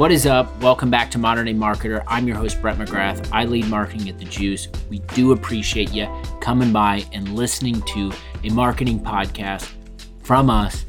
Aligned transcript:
What 0.00 0.10
is 0.10 0.24
up? 0.24 0.62
Welcome 0.62 0.88
back 0.88 1.10
to 1.10 1.18
Modern 1.18 1.44
Day 1.44 1.52
Marketer. 1.52 2.02
I'm 2.06 2.26
your 2.26 2.38
host, 2.38 2.62
Brett 2.62 2.78
McGrath. 2.78 3.28
I 3.32 3.44
lead 3.44 3.66
marketing 3.66 4.08
at 4.08 4.18
The 4.18 4.24
Juice. 4.24 4.66
We 4.88 5.00
do 5.00 5.32
appreciate 5.32 5.92
you 5.92 6.08
coming 6.40 6.72
by 6.72 7.04
and 7.12 7.34
listening 7.34 7.82
to 7.82 8.10
a 8.42 8.48
marketing 8.48 9.00
podcast 9.00 9.68
from 10.22 10.48
us. 10.48 10.86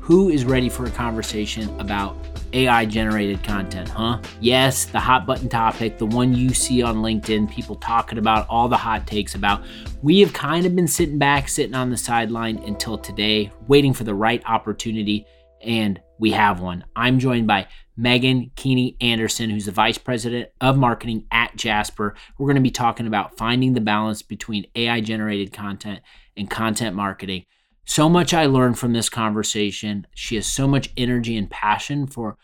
Who 0.00 0.28
is 0.28 0.44
ready 0.44 0.68
for 0.68 0.86
a 0.86 0.90
conversation 0.92 1.74
about 1.80 2.16
AI 2.52 2.86
generated 2.86 3.42
content, 3.42 3.88
huh? 3.88 4.20
Yes, 4.40 4.84
the 4.84 5.00
hot 5.00 5.26
button 5.26 5.48
topic, 5.48 5.98
the 5.98 6.06
one 6.06 6.32
you 6.32 6.54
see 6.54 6.84
on 6.84 6.98
LinkedIn, 6.98 7.50
people 7.50 7.74
talking 7.74 8.18
about 8.18 8.46
all 8.48 8.68
the 8.68 8.76
hot 8.76 9.08
takes 9.08 9.34
about. 9.34 9.64
We 10.02 10.20
have 10.20 10.32
kind 10.32 10.66
of 10.66 10.76
been 10.76 10.86
sitting 10.86 11.18
back, 11.18 11.48
sitting 11.48 11.74
on 11.74 11.90
the 11.90 11.96
sideline 11.96 12.58
until 12.58 12.96
today, 12.96 13.50
waiting 13.66 13.92
for 13.92 14.04
the 14.04 14.14
right 14.14 14.40
opportunity, 14.46 15.26
and 15.62 16.00
we 16.22 16.30
have 16.30 16.60
one. 16.60 16.84
I'm 16.94 17.18
joined 17.18 17.48
by 17.48 17.66
Meghan 17.98 18.52
Keaney 18.54 18.94
Anderson, 19.00 19.50
who's 19.50 19.64
the 19.64 19.72
Vice 19.72 19.98
President 19.98 20.50
of 20.60 20.78
Marketing 20.78 21.26
at 21.32 21.56
Jasper. 21.56 22.14
We're 22.38 22.46
going 22.46 22.54
to 22.54 22.62
be 22.62 22.70
talking 22.70 23.08
about 23.08 23.36
finding 23.36 23.72
the 23.72 23.80
balance 23.80 24.22
between 24.22 24.68
AI 24.76 25.00
generated 25.00 25.52
content 25.52 25.98
and 26.36 26.48
content 26.48 26.94
marketing. 26.94 27.46
So 27.86 28.08
much 28.08 28.32
I 28.32 28.46
learned 28.46 28.78
from 28.78 28.92
this 28.92 29.08
conversation. 29.08 30.06
She 30.14 30.36
has 30.36 30.46
so 30.46 30.68
much 30.68 30.90
energy 30.96 31.36
and 31.36 31.50
passion 31.50 32.06
for 32.06 32.38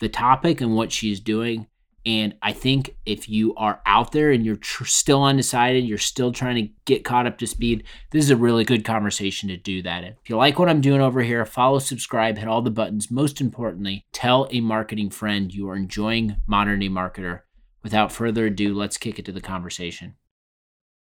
the 0.00 0.08
topic 0.08 0.60
and 0.60 0.74
what 0.74 0.90
she's 0.90 1.20
doing. 1.20 1.68
And 2.06 2.34
I 2.40 2.52
think 2.52 2.96
if 3.04 3.28
you 3.28 3.54
are 3.56 3.80
out 3.84 4.12
there 4.12 4.30
and 4.30 4.44
you're 4.44 4.56
tr- 4.56 4.84
still 4.84 5.22
undecided, 5.22 5.84
you're 5.84 5.98
still 5.98 6.32
trying 6.32 6.56
to 6.56 6.72
get 6.86 7.04
caught 7.04 7.26
up 7.26 7.38
to 7.38 7.46
speed, 7.46 7.84
this 8.10 8.24
is 8.24 8.30
a 8.30 8.36
really 8.36 8.64
good 8.64 8.84
conversation 8.84 9.48
to 9.50 9.56
do 9.56 9.82
that. 9.82 10.04
If 10.04 10.30
you 10.30 10.36
like 10.36 10.58
what 10.58 10.68
I'm 10.68 10.80
doing 10.80 11.02
over 11.02 11.22
here, 11.22 11.44
follow, 11.44 11.78
subscribe, 11.78 12.38
hit 12.38 12.48
all 12.48 12.62
the 12.62 12.70
buttons. 12.70 13.10
Most 13.10 13.40
importantly, 13.40 14.06
tell 14.12 14.48
a 14.50 14.60
marketing 14.60 15.10
friend 15.10 15.52
you 15.52 15.68
are 15.68 15.76
enjoying 15.76 16.36
Modern 16.46 16.80
Day 16.80 16.88
Marketer. 16.88 17.40
Without 17.82 18.12
further 18.12 18.46
ado, 18.46 18.74
let's 18.74 18.96
kick 18.96 19.18
it 19.18 19.24
to 19.26 19.32
the 19.32 19.40
conversation. 19.40 20.14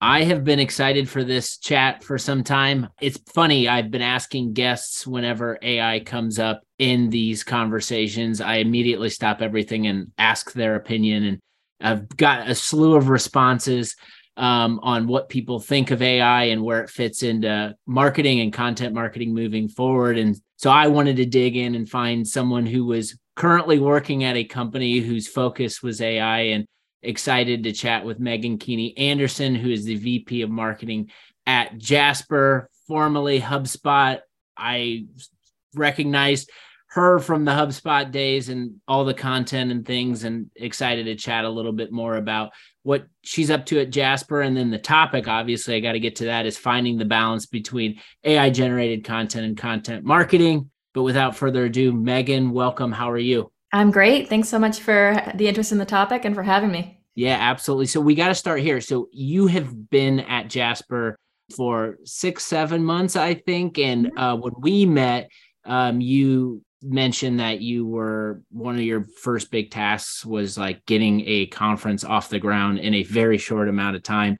I 0.02 0.24
have 0.24 0.46
been 0.46 0.60
excited 0.60 1.10
for 1.10 1.26
this 1.26 1.58
chat 1.58 2.04
for 2.04 2.18
some 2.18 2.44
time. 2.44 2.88
It's 3.02 3.20
funny, 3.34 3.68
I've 3.68 3.92
been 3.92 4.02
asking 4.02 4.54
guests 4.54 5.06
whenever 5.06 5.60
AI 5.62 6.00
comes 6.00 6.40
up 6.40 6.62
in 6.78 7.10
these 7.10 7.44
conversations, 7.44 8.40
I 8.40 8.56
immediately 8.56 9.10
stop 9.10 9.42
everything 9.42 9.88
and 9.88 10.12
ask 10.18 10.54
their 10.54 10.76
opinion. 10.76 11.26
And 11.26 11.40
I've 11.82 12.08
got 12.16 12.50
a 12.50 12.56
slew 12.56 12.96
of 12.96 13.10
responses 13.10 13.98
um, 14.38 14.80
on 14.84 15.06
what 15.06 15.28
people 15.28 15.60
think 15.60 15.92
of 15.92 16.02
AI 16.02 16.46
and 16.46 16.64
where 16.64 16.82
it 16.82 16.90
fits 16.90 17.24
into 17.24 17.76
marketing 17.86 18.40
and 18.40 18.54
content 18.54 18.96
marketing 18.96 19.34
moving 19.34 19.68
forward. 19.68 20.18
And 20.18 20.40
so 20.56 20.70
I 20.70 20.88
wanted 20.88 21.18
to 21.18 21.26
dig 21.26 21.58
in 21.58 21.76
and 21.76 21.90
find 21.90 22.26
someone 22.26 22.66
who 22.66 22.86
was 22.86 23.18
currently 23.36 23.80
working 23.80 24.24
at 24.24 24.38
a 24.38 24.46
company 24.46 25.00
whose 25.00 25.28
focus 25.28 25.84
was 25.84 26.00
AI 26.00 26.40
and 26.40 26.66
excited 27.02 27.64
to 27.64 27.72
chat 27.72 28.06
with 28.06 28.20
Meghan 28.20 28.58
Keaney 28.58 28.94
Anderson, 28.98 29.56
who 29.56 29.70
is 29.70 29.86
the 29.86 29.96
VP 29.96 30.42
of 30.42 30.50
Marketing 30.50 31.10
at 31.46 31.78
Jasper, 31.78 32.70
formerly 32.88 33.40
HubSpot. 33.40 34.20
I 34.58 35.06
recognized 35.76 36.50
her 36.92 37.20
from 37.20 37.46
the 37.46 37.52
HubSpot 37.52 38.12
days 38.12 38.50
and 38.50 38.76
all 38.88 39.06
the 39.06 39.14
content 39.14 39.72
and 39.72 39.86
things, 39.86 40.24
and 40.24 40.50
excited 40.56 41.06
to 41.06 41.16
chat 41.16 41.46
a 41.46 41.50
little 41.50 41.72
bit 41.72 41.92
more 41.92 42.16
about 42.16 42.52
what 42.84 43.06
she's 43.22 43.52
up 43.52 43.66
to 43.68 43.80
at 43.80 43.92
Jasper. 43.92 44.42
And 44.42 44.58
then 44.58 44.72
the 44.72 44.80
topic, 44.80 45.28
obviously, 45.28 45.76
I 45.76 45.80
got 45.82 45.92
to 45.92 46.00
get 46.00 46.16
to 46.18 46.26
that 46.26 46.48
is 46.48 46.58
finding 46.58 46.98
the 46.98 47.06
balance 47.06 47.46
between 47.46 48.00
AI 48.24 48.50
generated 48.50 49.04
content 49.04 49.46
and 49.46 49.56
content 49.58 50.04
marketing. 50.04 50.72
But 50.94 51.04
without 51.04 51.36
further 51.36 51.66
ado, 51.66 51.94
Meghan, 51.94 52.52
welcome. 52.52 52.92
How 52.92 53.12
are 53.12 53.18
you? 53.20 53.52
I'm 53.72 53.92
great. 53.92 54.30
Thanks 54.30 54.50
so 54.50 54.60
much 54.60 54.80
for 54.80 55.22
the 55.36 55.48
interest 55.48 55.72
in 55.72 55.78
the 55.78 55.86
topic 55.86 56.26
and 56.26 56.34
for 56.34 56.44
having 56.44 56.72
me. 56.72 57.02
Yeah, 57.16 57.38
absolutely. 57.40 57.88
So 57.88 58.00
we 58.00 58.16
got 58.16 58.30
to 58.30 58.36
start 58.36 58.62
here. 58.62 58.82
So 58.82 59.10
you 59.12 59.48
have 59.48 59.90
been 59.90 60.22
at 60.22 60.50
Jasper 60.50 61.18
for 61.56 61.98
six, 62.06 62.46
seven 62.46 62.84
months, 62.84 63.16
I 63.16 63.34
think. 63.34 63.78
And 63.78 64.08
mm-hmm. 64.08 64.18
uh, 64.18 64.36
when 64.36 64.54
we 64.60 64.86
met, 64.86 65.30
um, 65.66 66.02
you 66.02 66.64
mentioned 66.82 67.40
that 67.40 67.62
you 67.62 67.86
were 67.86 68.42
one 68.52 68.76
of 68.76 68.82
your 68.82 69.06
first 69.22 69.52
big 69.52 69.70
tasks 69.70 70.26
was 70.26 70.58
like 70.58 70.86
getting 70.86 71.24
a 71.28 71.48
conference 71.48 72.04
off 72.04 72.30
the 72.30 72.40
ground 72.40 72.80
in 72.80 72.94
a 72.94 73.04
very 73.04 73.38
short 73.38 73.68
amount 73.68 73.96
of 73.96 74.04
time 74.04 74.38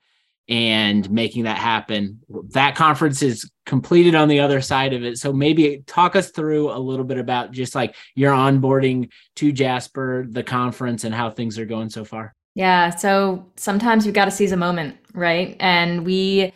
and 0.50 1.08
making 1.10 1.44
that 1.44 1.58
happen. 1.58 2.20
That 2.50 2.74
conference 2.74 3.22
is 3.22 3.48
completed 3.66 4.16
on 4.16 4.26
the 4.26 4.40
other 4.40 4.60
side 4.60 4.92
of 4.92 5.04
it. 5.04 5.16
So 5.16 5.32
maybe 5.32 5.84
talk 5.86 6.16
us 6.16 6.30
through 6.30 6.72
a 6.72 6.78
little 6.78 7.04
bit 7.04 7.18
about 7.18 7.52
just 7.52 7.76
like 7.76 7.94
your 8.16 8.32
onboarding 8.32 9.10
to 9.36 9.52
Jasper, 9.52 10.26
the 10.28 10.42
conference, 10.42 11.04
and 11.04 11.14
how 11.14 11.30
things 11.30 11.56
are 11.56 11.64
going 11.64 11.88
so 11.88 12.04
far. 12.04 12.34
Yeah. 12.56 12.90
So 12.90 13.46
sometimes 13.56 14.04
you've 14.04 14.16
got 14.16 14.24
to 14.24 14.32
seize 14.32 14.50
a 14.50 14.56
moment, 14.56 14.96
right? 15.14 15.56
And 15.60 16.04
we, 16.04 16.52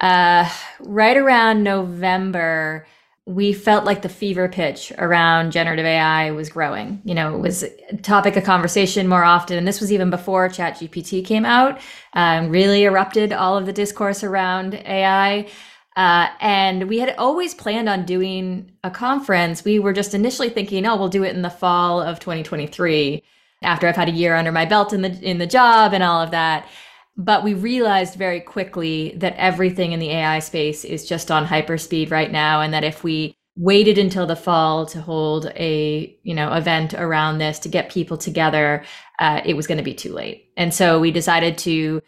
uh, 0.00 0.50
right 0.80 1.16
around 1.16 1.62
November, 1.62 2.86
we 3.26 3.52
felt 3.52 3.84
like 3.84 4.02
the 4.02 4.08
fever 4.08 4.48
pitch 4.48 4.92
around 4.98 5.50
generative 5.50 5.84
AI 5.84 6.30
was 6.30 6.48
growing. 6.48 7.02
You 7.04 7.14
know, 7.14 7.34
it 7.34 7.40
was 7.40 7.64
a 7.64 7.96
topic 7.96 8.36
of 8.36 8.44
conversation 8.44 9.08
more 9.08 9.24
often. 9.24 9.58
And 9.58 9.66
this 9.66 9.80
was 9.80 9.92
even 9.92 10.10
before 10.10 10.48
ChatGPT 10.48 11.24
came 11.24 11.44
out, 11.44 11.80
um, 12.12 12.50
really 12.50 12.84
erupted 12.84 13.32
all 13.32 13.56
of 13.56 13.66
the 13.66 13.72
discourse 13.72 14.22
around 14.22 14.74
AI. 14.74 15.48
Uh, 15.96 16.28
and 16.40 16.88
we 16.88 17.00
had 17.00 17.16
always 17.16 17.52
planned 17.52 17.88
on 17.88 18.04
doing 18.04 18.70
a 18.84 18.90
conference. 18.90 19.64
We 19.64 19.80
were 19.80 19.92
just 19.92 20.14
initially 20.14 20.50
thinking, 20.50 20.86
oh, 20.86 20.96
we'll 20.96 21.08
do 21.08 21.24
it 21.24 21.34
in 21.34 21.42
the 21.42 21.50
fall 21.50 22.00
of 22.00 22.20
2023 22.20 23.24
after 23.62 23.88
I've 23.88 23.96
had 23.96 24.08
a 24.08 24.12
year 24.12 24.36
under 24.36 24.52
my 24.52 24.66
belt 24.66 24.92
in 24.92 25.02
the 25.02 25.18
in 25.22 25.38
the 25.38 25.46
job 25.46 25.92
and 25.94 26.02
all 26.02 26.20
of 26.22 26.30
that. 26.30 26.68
But 27.16 27.44
we 27.44 27.54
realized 27.54 28.14
very 28.14 28.40
quickly 28.40 29.14
that 29.16 29.34
everything 29.36 29.92
in 29.92 30.00
the 30.00 30.10
AI 30.10 30.38
space 30.40 30.84
is 30.84 31.08
just 31.08 31.30
on 31.30 31.46
hyperspeed 31.46 32.10
right 32.10 32.30
now, 32.30 32.60
and 32.60 32.74
that 32.74 32.84
if 32.84 33.02
we 33.02 33.34
waited 33.56 33.96
until 33.96 34.26
the 34.26 34.36
fall 34.36 34.84
to 34.84 35.00
hold 35.00 35.46
a 35.56 36.14
you 36.24 36.34
know 36.34 36.52
event 36.52 36.92
around 36.92 37.38
this 37.38 37.58
to 37.60 37.68
get 37.70 37.90
people 37.90 38.18
together, 38.18 38.84
uh, 39.18 39.40
it 39.44 39.54
was 39.54 39.66
going 39.66 39.78
to 39.78 39.84
be 39.84 39.94
too 39.94 40.12
late. 40.12 40.50
And 40.56 40.74
so 40.74 41.00
we 41.00 41.10
decided 41.10 41.56
to 41.58 42.02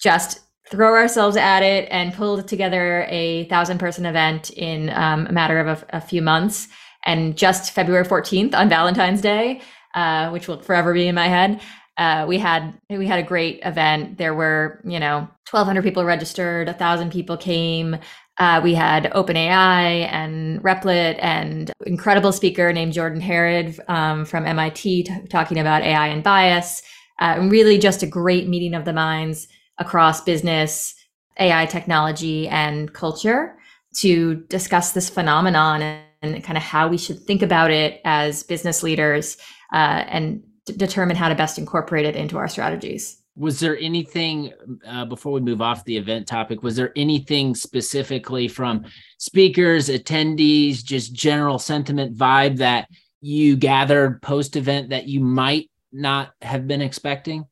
just 0.00 0.40
throw 0.70 0.94
ourselves 0.94 1.36
at 1.36 1.62
it 1.62 1.88
and 1.90 2.14
pull 2.14 2.42
together 2.42 3.04
a 3.08 3.44
thousand 3.48 3.78
person 3.78 4.06
event 4.06 4.50
in 4.50 4.90
um, 4.90 5.26
a 5.26 5.32
matter 5.32 5.58
of 5.58 5.82
a, 5.82 5.96
a 5.96 6.00
few 6.00 6.22
months. 6.22 6.68
And 7.04 7.36
just 7.36 7.72
February 7.72 8.04
14th 8.04 8.54
on 8.54 8.68
Valentine's 8.68 9.20
Day, 9.20 9.62
uh, 9.94 10.30
which 10.30 10.46
will 10.46 10.60
forever 10.60 10.92
be 10.92 11.08
in 11.08 11.14
my 11.14 11.28
head, 11.28 11.60
uh, 12.00 12.24
we 12.26 12.38
had 12.38 12.72
we 12.88 13.06
had 13.06 13.18
a 13.18 13.22
great 13.22 13.60
event. 13.62 14.16
There 14.16 14.34
were 14.34 14.80
you 14.84 14.98
know 14.98 15.28
1,200 15.50 15.82
people 15.82 16.02
registered, 16.04 16.68
a 16.68 16.72
thousand 16.72 17.12
people 17.12 17.36
came. 17.36 17.98
Uh, 18.38 18.58
we 18.64 18.72
had 18.72 19.12
OpenAI 19.12 20.10
and 20.10 20.62
Replit 20.62 21.18
and 21.20 21.70
incredible 21.84 22.32
speaker 22.32 22.72
named 22.72 22.94
Jordan 22.94 23.20
Harrod 23.20 23.78
um, 23.86 24.24
from 24.24 24.46
MIT 24.46 25.02
t- 25.02 25.26
talking 25.28 25.58
about 25.58 25.82
AI 25.82 26.06
and 26.06 26.24
bias. 26.24 26.82
Uh, 27.20 27.34
and 27.36 27.52
really 27.52 27.76
just 27.76 28.02
a 28.02 28.06
great 28.06 28.48
meeting 28.48 28.72
of 28.72 28.86
the 28.86 28.94
minds 28.94 29.46
across 29.76 30.22
business, 30.22 30.94
AI 31.38 31.66
technology, 31.66 32.48
and 32.48 32.94
culture 32.94 33.58
to 33.96 34.36
discuss 34.48 34.92
this 34.92 35.10
phenomenon 35.10 35.82
and, 35.82 36.02
and 36.22 36.42
kind 36.42 36.56
of 36.56 36.64
how 36.64 36.88
we 36.88 36.96
should 36.96 37.20
think 37.24 37.42
about 37.42 37.70
it 37.70 38.00
as 38.06 38.42
business 38.42 38.82
leaders 38.82 39.36
uh, 39.74 40.04
and 40.08 40.42
determine 40.64 41.16
how 41.16 41.28
to 41.28 41.34
best 41.34 41.58
incorporate 41.58 42.06
it 42.06 42.16
into 42.16 42.38
our 42.38 42.48
strategies. 42.48 43.20
Was 43.36 43.60
there 43.60 43.78
anything 43.78 44.52
uh, 44.86 45.04
before 45.04 45.32
we 45.32 45.40
move 45.40 45.62
off 45.62 45.84
the 45.84 45.96
event 45.96 46.26
topic? 46.26 46.62
Was 46.62 46.76
there 46.76 46.92
anything 46.96 47.54
specifically 47.54 48.48
from 48.48 48.84
speakers, 49.18 49.88
attendees, 49.88 50.84
just 50.84 51.14
general 51.14 51.58
sentiment 51.58 52.16
vibe 52.16 52.56
that 52.58 52.88
you 53.20 53.56
gathered 53.56 54.20
post 54.20 54.56
event 54.56 54.90
that 54.90 55.06
you 55.06 55.20
might 55.20 55.70
not 55.92 56.32
have 56.42 56.66
been 56.66 56.82
expecting? 56.82 57.46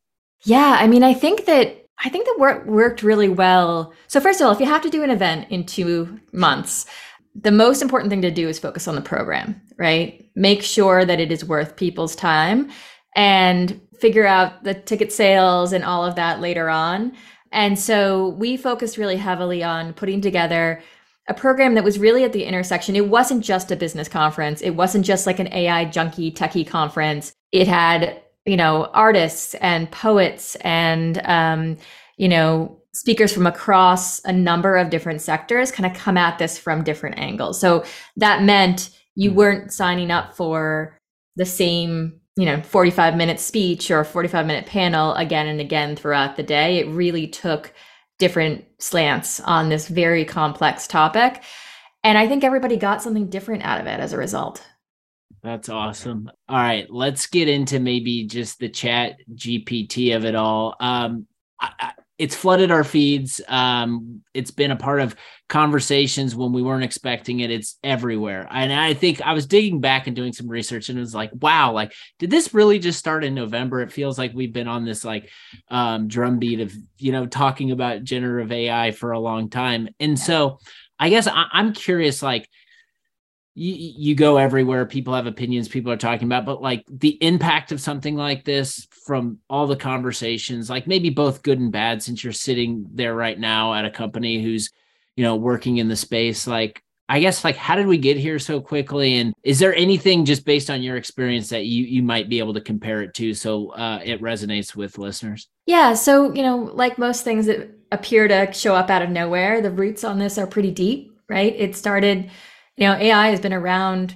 Yeah, 0.44 0.76
I 0.78 0.86
mean, 0.86 1.02
I 1.02 1.14
think 1.14 1.46
that 1.46 1.86
I 2.04 2.08
think 2.08 2.26
that 2.26 2.38
work 2.38 2.66
worked 2.66 3.02
really 3.02 3.28
well. 3.28 3.92
So 4.06 4.20
first 4.20 4.40
of 4.40 4.46
all, 4.46 4.52
if 4.52 4.60
you 4.60 4.66
have 4.66 4.82
to 4.82 4.90
do 4.90 5.02
an 5.02 5.10
event 5.10 5.50
in 5.50 5.64
two 5.64 6.20
months, 6.32 6.86
the 7.34 7.50
most 7.50 7.82
important 7.82 8.10
thing 8.10 8.22
to 8.22 8.30
do 8.30 8.48
is 8.48 8.58
focus 8.58 8.88
on 8.88 8.94
the 8.94 9.00
program, 9.00 9.60
right? 9.78 10.28
Make 10.34 10.62
sure 10.62 11.04
that 11.04 11.20
it 11.20 11.32
is 11.32 11.44
worth 11.44 11.76
people's 11.76 12.16
time 12.16 12.70
and 13.18 13.80
figure 13.98 14.26
out 14.26 14.62
the 14.62 14.74
ticket 14.74 15.12
sales 15.12 15.72
and 15.72 15.82
all 15.82 16.04
of 16.04 16.14
that 16.14 16.40
later 16.40 16.70
on. 16.70 17.12
And 17.50 17.76
so 17.76 18.28
we 18.28 18.56
focused 18.56 18.96
really 18.96 19.16
heavily 19.16 19.60
on 19.64 19.92
putting 19.92 20.20
together 20.20 20.80
a 21.28 21.34
program 21.34 21.74
that 21.74 21.82
was 21.82 21.98
really 21.98 22.22
at 22.22 22.32
the 22.32 22.44
intersection. 22.44 22.94
It 22.94 23.08
wasn't 23.08 23.44
just 23.44 23.72
a 23.72 23.76
business 23.76 24.06
conference. 24.06 24.62
It 24.62 24.70
wasn't 24.70 25.04
just 25.04 25.26
like 25.26 25.40
an 25.40 25.52
AI 25.52 25.86
junkie 25.86 26.30
techie 26.30 26.66
conference. 26.66 27.32
It 27.50 27.66
had, 27.66 28.22
you 28.46 28.56
know, 28.56 28.84
artists 28.94 29.54
and 29.54 29.90
poets 29.90 30.54
and, 30.60 31.20
um, 31.24 31.76
you 32.18 32.28
know, 32.28 32.80
speakers 32.94 33.32
from 33.32 33.48
across 33.48 34.24
a 34.26 34.32
number 34.32 34.76
of 34.76 34.90
different 34.90 35.22
sectors 35.22 35.72
kind 35.72 35.90
of 35.90 36.00
come 36.00 36.16
at 36.16 36.38
this 36.38 36.56
from 36.56 36.84
different 36.84 37.18
angles. 37.18 37.60
So 37.60 37.84
that 38.16 38.44
meant 38.44 38.90
you 39.16 39.30
hmm. 39.30 39.36
weren't 39.36 39.72
signing 39.72 40.12
up 40.12 40.36
for 40.36 40.96
the 41.34 41.44
same 41.44 42.17
you 42.38 42.44
know 42.44 42.62
45 42.62 43.16
minute 43.16 43.40
speech 43.40 43.90
or 43.90 44.04
45 44.04 44.46
minute 44.46 44.64
panel 44.64 45.12
again 45.14 45.48
and 45.48 45.60
again 45.60 45.96
throughout 45.96 46.36
the 46.36 46.44
day. 46.44 46.78
It 46.78 46.88
really 46.88 47.26
took 47.26 47.74
different 48.20 48.64
slants 48.78 49.40
on 49.40 49.68
this 49.68 49.88
very 49.88 50.24
complex 50.24 50.86
topic. 50.86 51.42
And 52.04 52.16
I 52.16 52.28
think 52.28 52.44
everybody 52.44 52.76
got 52.76 53.02
something 53.02 53.28
different 53.28 53.64
out 53.64 53.80
of 53.80 53.88
it 53.88 53.98
as 53.98 54.12
a 54.12 54.18
result. 54.18 54.64
That's 55.42 55.68
awesome. 55.68 56.30
All 56.48 56.56
right, 56.56 56.88
let's 56.88 57.26
get 57.26 57.48
into 57.48 57.80
maybe 57.80 58.24
just 58.24 58.60
the 58.60 58.68
chat 58.68 59.16
GPT 59.34 60.14
of 60.14 60.24
it 60.24 60.36
all. 60.36 60.76
Um, 60.78 61.26
I, 61.60 61.92
it's 62.18 62.34
flooded 62.34 62.70
our 62.70 62.84
feeds. 62.84 63.40
Um, 63.46 64.22
it's 64.34 64.50
been 64.50 64.72
a 64.72 64.76
part 64.76 65.00
of 65.00 65.14
conversations 65.48 66.34
when 66.34 66.52
we 66.52 66.62
weren't 66.62 66.84
expecting 66.84 67.40
it. 67.40 67.50
It's 67.50 67.78
everywhere. 67.82 68.46
And 68.50 68.72
I 68.72 68.92
think 68.92 69.22
I 69.22 69.32
was 69.32 69.46
digging 69.46 69.80
back 69.80 70.06
and 70.06 70.16
doing 70.16 70.32
some 70.32 70.48
research 70.48 70.88
and 70.88 70.98
it 70.98 71.00
was 71.00 71.14
like, 71.14 71.30
wow, 71.40 71.72
like, 71.72 71.92
did 72.18 72.30
this 72.30 72.52
really 72.52 72.80
just 72.80 72.98
start 72.98 73.24
in 73.24 73.34
November? 73.34 73.80
It 73.80 73.92
feels 73.92 74.18
like 74.18 74.32
we've 74.34 74.52
been 74.52 74.68
on 74.68 74.84
this 74.84 75.04
like 75.04 75.30
um, 75.70 76.08
drumbeat 76.08 76.60
of, 76.60 76.74
you 76.98 77.12
know, 77.12 77.24
talking 77.24 77.70
about 77.70 78.02
generative 78.02 78.52
AI 78.52 78.90
for 78.90 79.12
a 79.12 79.20
long 79.20 79.48
time. 79.48 79.88
And 80.00 80.18
so 80.18 80.58
I 80.98 81.10
guess 81.10 81.28
I, 81.28 81.46
I'm 81.52 81.72
curious, 81.72 82.22
like, 82.22 82.48
you, 83.58 83.92
you 83.96 84.14
go 84.14 84.36
everywhere 84.36 84.86
people 84.86 85.14
have 85.14 85.26
opinions 85.26 85.68
people 85.68 85.90
are 85.90 85.96
talking 85.96 86.28
about 86.28 86.46
but 86.46 86.62
like 86.62 86.84
the 86.88 87.18
impact 87.22 87.72
of 87.72 87.80
something 87.80 88.14
like 88.14 88.44
this 88.44 88.86
from 89.04 89.38
all 89.50 89.66
the 89.66 89.76
conversations 89.76 90.70
like 90.70 90.86
maybe 90.86 91.10
both 91.10 91.42
good 91.42 91.58
and 91.58 91.72
bad 91.72 92.02
since 92.02 92.22
you're 92.22 92.32
sitting 92.32 92.86
there 92.92 93.14
right 93.14 93.38
now 93.38 93.74
at 93.74 93.84
a 93.84 93.90
company 93.90 94.42
who's 94.42 94.70
you 95.16 95.24
know 95.24 95.34
working 95.34 95.78
in 95.78 95.88
the 95.88 95.96
space 95.96 96.46
like 96.46 96.82
i 97.08 97.18
guess 97.18 97.42
like 97.42 97.56
how 97.56 97.74
did 97.74 97.86
we 97.86 97.98
get 97.98 98.16
here 98.16 98.38
so 98.38 98.60
quickly? 98.60 99.18
And 99.18 99.34
is 99.42 99.58
there 99.58 99.74
anything 99.74 100.24
just 100.24 100.44
based 100.44 100.70
on 100.70 100.82
your 100.82 100.96
experience 100.96 101.48
that 101.48 101.64
you 101.64 101.84
you 101.84 102.02
might 102.02 102.28
be 102.28 102.38
able 102.38 102.54
to 102.54 102.60
compare 102.60 103.02
it 103.02 103.14
to 103.14 103.34
so 103.34 103.70
uh, 103.70 104.00
it 104.04 104.20
resonates 104.20 104.76
with 104.76 104.98
listeners? 104.98 105.48
Yeah 105.66 105.94
so 105.94 106.32
you 106.34 106.42
know 106.42 106.70
like 106.74 106.98
most 106.98 107.24
things 107.24 107.46
that 107.46 107.70
appear 107.90 108.28
to 108.28 108.52
show 108.52 108.74
up 108.74 108.90
out 108.90 109.02
of 109.02 109.08
nowhere 109.08 109.62
the 109.62 109.70
roots 109.70 110.04
on 110.04 110.18
this 110.18 110.36
are 110.36 110.46
pretty 110.46 110.70
deep 110.70 111.18
right? 111.28 111.54
It 111.56 111.76
started 111.76 112.30
you 112.78 112.86
know 112.86 112.94
ai 112.94 113.28
has 113.28 113.40
been 113.40 113.52
around 113.52 114.14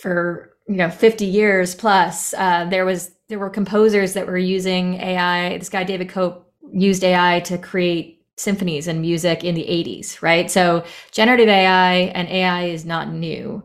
for 0.00 0.54
you 0.68 0.76
know 0.76 0.90
50 0.90 1.24
years 1.24 1.74
plus. 1.74 2.34
Uh, 2.34 2.66
there 2.66 2.84
was 2.84 3.10
there 3.28 3.38
were 3.38 3.50
composers 3.50 4.12
that 4.12 4.26
were 4.26 4.38
using 4.38 4.94
ai 4.94 5.56
this 5.58 5.70
guy 5.70 5.84
david 5.84 6.08
cope 6.08 6.52
used 6.72 7.02
ai 7.04 7.40
to 7.40 7.58
create 7.58 8.22
symphonies 8.36 8.88
and 8.88 9.00
music 9.00 9.44
in 9.44 9.54
the 9.54 9.62
80s 9.62 10.20
right? 10.22 10.50
So 10.50 10.84
generative 11.12 11.48
ai 11.48 11.94
and 12.14 12.28
ai 12.28 12.64
is 12.64 12.84
not 12.84 13.12
new. 13.12 13.64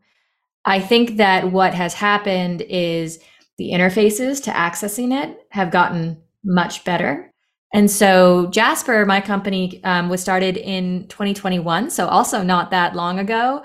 I 0.66 0.80
think 0.80 1.18
that 1.18 1.52
what 1.52 1.74
has 1.74 1.94
happened 1.94 2.62
is 2.62 3.20
the 3.58 3.72
interfaces 3.72 4.44
to 4.44 4.52
accessing 4.52 5.12
it 5.24 5.38
have 5.50 5.72
gotten 5.72 6.22
much 6.44 6.86
better. 6.86 7.34
And 7.74 7.92
so 7.92 8.48
jasper 8.48 9.06
my 9.06 9.20
company 9.20 9.84
um, 9.84 10.08
was 10.08 10.22
started 10.22 10.56
in 10.56 11.08
2021 11.10 11.90
so 11.90 12.08
also 12.08 12.42
not 12.42 12.72
that 12.72 12.96
long 12.96 13.20
ago 13.20 13.64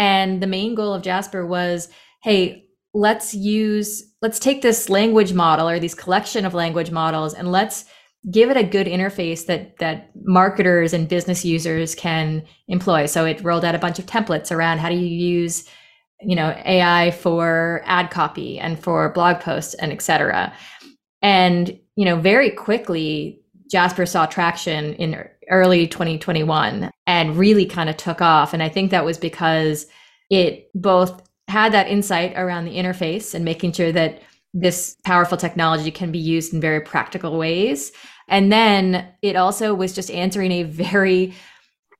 and 0.00 0.42
the 0.42 0.46
main 0.46 0.74
goal 0.74 0.94
of 0.94 1.02
Jasper 1.02 1.44
was, 1.44 1.90
hey, 2.22 2.64
let's 2.94 3.34
use, 3.34 4.02
let's 4.22 4.38
take 4.38 4.62
this 4.62 4.88
language 4.88 5.34
model 5.34 5.68
or 5.68 5.78
these 5.78 5.94
collection 5.94 6.46
of 6.46 6.54
language 6.54 6.90
models 6.90 7.34
and 7.34 7.52
let's 7.52 7.84
give 8.30 8.48
it 8.48 8.56
a 8.56 8.64
good 8.64 8.86
interface 8.86 9.44
that 9.44 9.76
that 9.76 10.10
marketers 10.24 10.94
and 10.94 11.06
business 11.06 11.44
users 11.44 11.94
can 11.94 12.42
employ. 12.66 13.04
So 13.04 13.26
it 13.26 13.44
rolled 13.44 13.62
out 13.62 13.74
a 13.74 13.78
bunch 13.78 13.98
of 13.98 14.06
templates 14.06 14.50
around 14.50 14.78
how 14.78 14.88
do 14.88 14.94
you 14.94 15.06
use, 15.06 15.68
you 16.22 16.34
know, 16.34 16.58
AI 16.64 17.10
for 17.10 17.82
ad 17.84 18.10
copy 18.10 18.58
and 18.58 18.78
for 18.82 19.12
blog 19.12 19.40
posts 19.40 19.74
and 19.74 19.92
etc. 19.92 20.50
And 21.20 21.78
you 21.96 22.06
know, 22.06 22.16
very 22.16 22.50
quickly, 22.50 23.42
Jasper 23.70 24.06
saw 24.06 24.24
traction 24.24 24.94
in 24.94 25.28
early 25.50 25.86
2021 25.86 26.90
and 27.06 27.36
really 27.36 27.66
kind 27.66 27.90
of 27.90 27.96
took 27.96 28.20
off. 28.20 28.54
And 28.54 28.62
I 28.62 28.68
think 28.68 28.90
that 28.90 29.04
was 29.04 29.18
because 29.18 29.86
it 30.30 30.70
both 30.74 31.22
had 31.48 31.72
that 31.72 31.88
insight 31.88 32.32
around 32.36 32.64
the 32.64 32.76
interface 32.76 33.34
and 33.34 33.44
making 33.44 33.72
sure 33.72 33.92
that 33.92 34.22
this 34.54 34.96
powerful 35.04 35.36
technology 35.36 35.90
can 35.90 36.10
be 36.10 36.18
used 36.18 36.54
in 36.54 36.60
very 36.60 36.80
practical 36.80 37.36
ways. 37.38 37.92
And 38.28 38.52
then 38.52 39.08
it 39.22 39.36
also 39.36 39.74
was 39.74 39.92
just 39.92 40.10
answering 40.10 40.52
a 40.52 40.62
very 40.62 41.34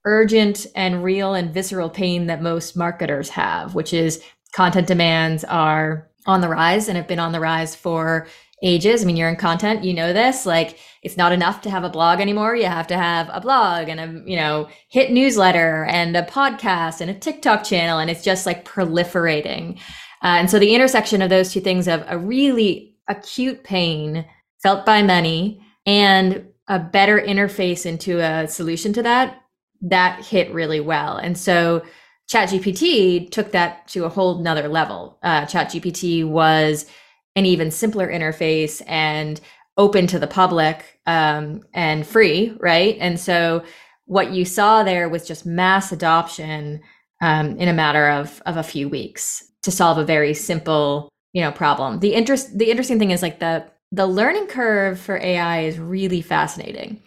urgent 0.04 0.66
and 0.74 1.04
real 1.04 1.34
and 1.34 1.52
visceral 1.52 1.90
pain 1.90 2.26
that 2.26 2.42
most 2.42 2.76
marketers 2.76 3.28
have, 3.30 3.74
which 3.74 3.92
is 3.92 4.22
content 4.52 4.86
demands 4.86 5.44
are 5.44 6.08
on 6.26 6.40
the 6.40 6.48
rise 6.48 6.88
and 6.88 6.96
have 6.96 7.08
been 7.08 7.18
on 7.18 7.32
the 7.32 7.40
rise 7.40 7.74
for 7.74 8.26
ages. 8.62 9.02
I 9.02 9.06
mean, 9.06 9.16
you're 9.16 9.28
in 9.28 9.36
content, 9.36 9.84
you 9.84 9.94
know 9.94 10.12
this. 10.12 10.46
Like, 10.46 10.78
it's 11.02 11.16
not 11.16 11.32
enough 11.32 11.62
to 11.62 11.70
have 11.70 11.84
a 11.84 11.88
blog 11.88 12.20
anymore. 12.20 12.54
You 12.54 12.66
have 12.66 12.86
to 12.88 12.96
have 12.96 13.30
a 13.32 13.40
blog 13.40 13.88
and 13.88 14.00
a, 14.00 14.30
you 14.30 14.36
know, 14.36 14.68
hit 14.88 15.10
newsletter 15.10 15.84
and 15.84 16.16
a 16.16 16.22
podcast 16.22 17.00
and 17.00 17.10
a 17.10 17.14
TikTok 17.14 17.64
channel. 17.64 17.98
And 17.98 18.10
it's 18.10 18.24
just 18.24 18.44
like 18.44 18.66
proliferating. 18.66 19.78
Uh, 20.22 20.36
and 20.36 20.50
so 20.50 20.58
the 20.58 20.74
intersection 20.74 21.22
of 21.22 21.30
those 21.30 21.52
two 21.52 21.60
things 21.60 21.88
of 21.88 22.04
a 22.06 22.18
really 22.18 22.94
acute 23.08 23.64
pain 23.64 24.26
felt 24.62 24.84
by 24.84 25.02
many 25.02 25.64
and 25.86 26.46
a 26.68 26.78
better 26.78 27.18
interface 27.18 27.86
into 27.86 28.20
a 28.20 28.46
solution 28.46 28.92
to 28.92 29.02
that, 29.02 29.42
that 29.80 30.24
hit 30.24 30.52
really 30.52 30.80
well. 30.80 31.16
And 31.16 31.36
so 31.36 31.82
ChatGPT 32.30 33.30
took 33.30 33.52
that 33.52 33.88
to 33.88 34.04
a 34.04 34.08
whole 34.08 34.40
nother 34.40 34.68
level. 34.68 35.18
Uh, 35.22 35.46
ChatGPT 35.46 36.28
was 36.28 36.86
an 37.36 37.46
even 37.46 37.70
simpler 37.70 38.08
interface 38.08 38.82
and 38.86 39.40
open 39.76 40.06
to 40.06 40.18
the 40.18 40.26
public 40.26 41.00
um, 41.06 41.62
and 41.72 42.06
free, 42.06 42.54
right? 42.58 42.96
And 43.00 43.18
so 43.18 43.64
what 44.06 44.32
you 44.32 44.44
saw 44.44 44.82
there 44.82 45.08
was 45.08 45.26
just 45.26 45.46
mass 45.46 45.92
adoption 45.92 46.80
um, 47.22 47.56
in 47.56 47.68
a 47.68 47.72
matter 47.72 48.08
of 48.08 48.42
of 48.46 48.56
a 48.56 48.62
few 48.62 48.88
weeks 48.88 49.44
to 49.62 49.70
solve 49.70 49.98
a 49.98 50.04
very 50.04 50.34
simple 50.34 51.08
you 51.32 51.42
know 51.42 51.52
problem. 51.52 52.00
The 52.00 52.14
interest 52.14 52.58
the 52.58 52.70
interesting 52.70 52.98
thing 52.98 53.10
is 53.10 53.22
like 53.22 53.38
the 53.38 53.64
the 53.92 54.06
learning 54.06 54.46
curve 54.46 54.98
for 54.98 55.16
AI 55.18 55.62
is 55.62 55.78
really 55.78 56.22
fascinating. 56.22 57.02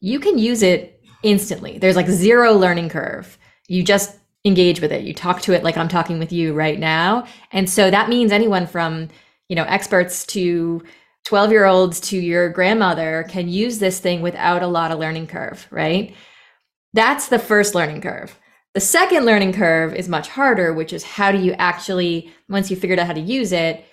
You 0.00 0.20
can 0.20 0.38
use 0.38 0.62
it 0.62 1.00
instantly. 1.22 1.78
There's 1.78 1.96
like 1.96 2.08
zero 2.08 2.54
learning 2.54 2.88
curve. 2.90 3.38
You 3.68 3.82
just 3.82 4.16
engage 4.44 4.80
with 4.80 4.92
it. 4.92 5.02
You 5.02 5.12
talk 5.12 5.40
to 5.42 5.52
it 5.52 5.64
like 5.64 5.76
I'm 5.76 5.88
talking 5.88 6.18
with 6.18 6.32
you 6.32 6.54
right 6.54 6.78
now. 6.78 7.26
And 7.52 7.68
so 7.68 7.90
that 7.90 8.08
means 8.08 8.30
anyone 8.30 8.66
from 8.66 9.08
you 9.48 9.56
know 9.56 9.64
experts 9.64 10.24
to 10.26 10.82
12 11.24 11.50
year 11.50 11.64
olds 11.64 12.00
to 12.00 12.18
your 12.18 12.48
grandmother 12.48 13.26
can 13.28 13.48
use 13.48 13.78
this 13.78 14.00
thing 14.00 14.22
without 14.22 14.62
a 14.62 14.66
lot 14.66 14.90
of 14.90 14.98
learning 14.98 15.26
curve 15.26 15.66
right? 15.70 16.14
That's 16.94 17.28
the 17.28 17.38
first 17.38 17.74
learning 17.74 18.00
curve. 18.00 18.38
The 18.72 18.80
second 18.80 19.26
learning 19.26 19.52
curve 19.52 19.94
is 19.94 20.08
much 20.08 20.28
harder 20.28 20.72
which 20.72 20.92
is 20.92 21.02
how 21.02 21.32
do 21.32 21.38
you 21.38 21.52
actually 21.52 22.32
once 22.48 22.70
you 22.70 22.76
figured 22.76 22.98
out 22.98 23.06
how 23.06 23.12
to 23.12 23.20
use 23.20 23.52
it 23.52 23.84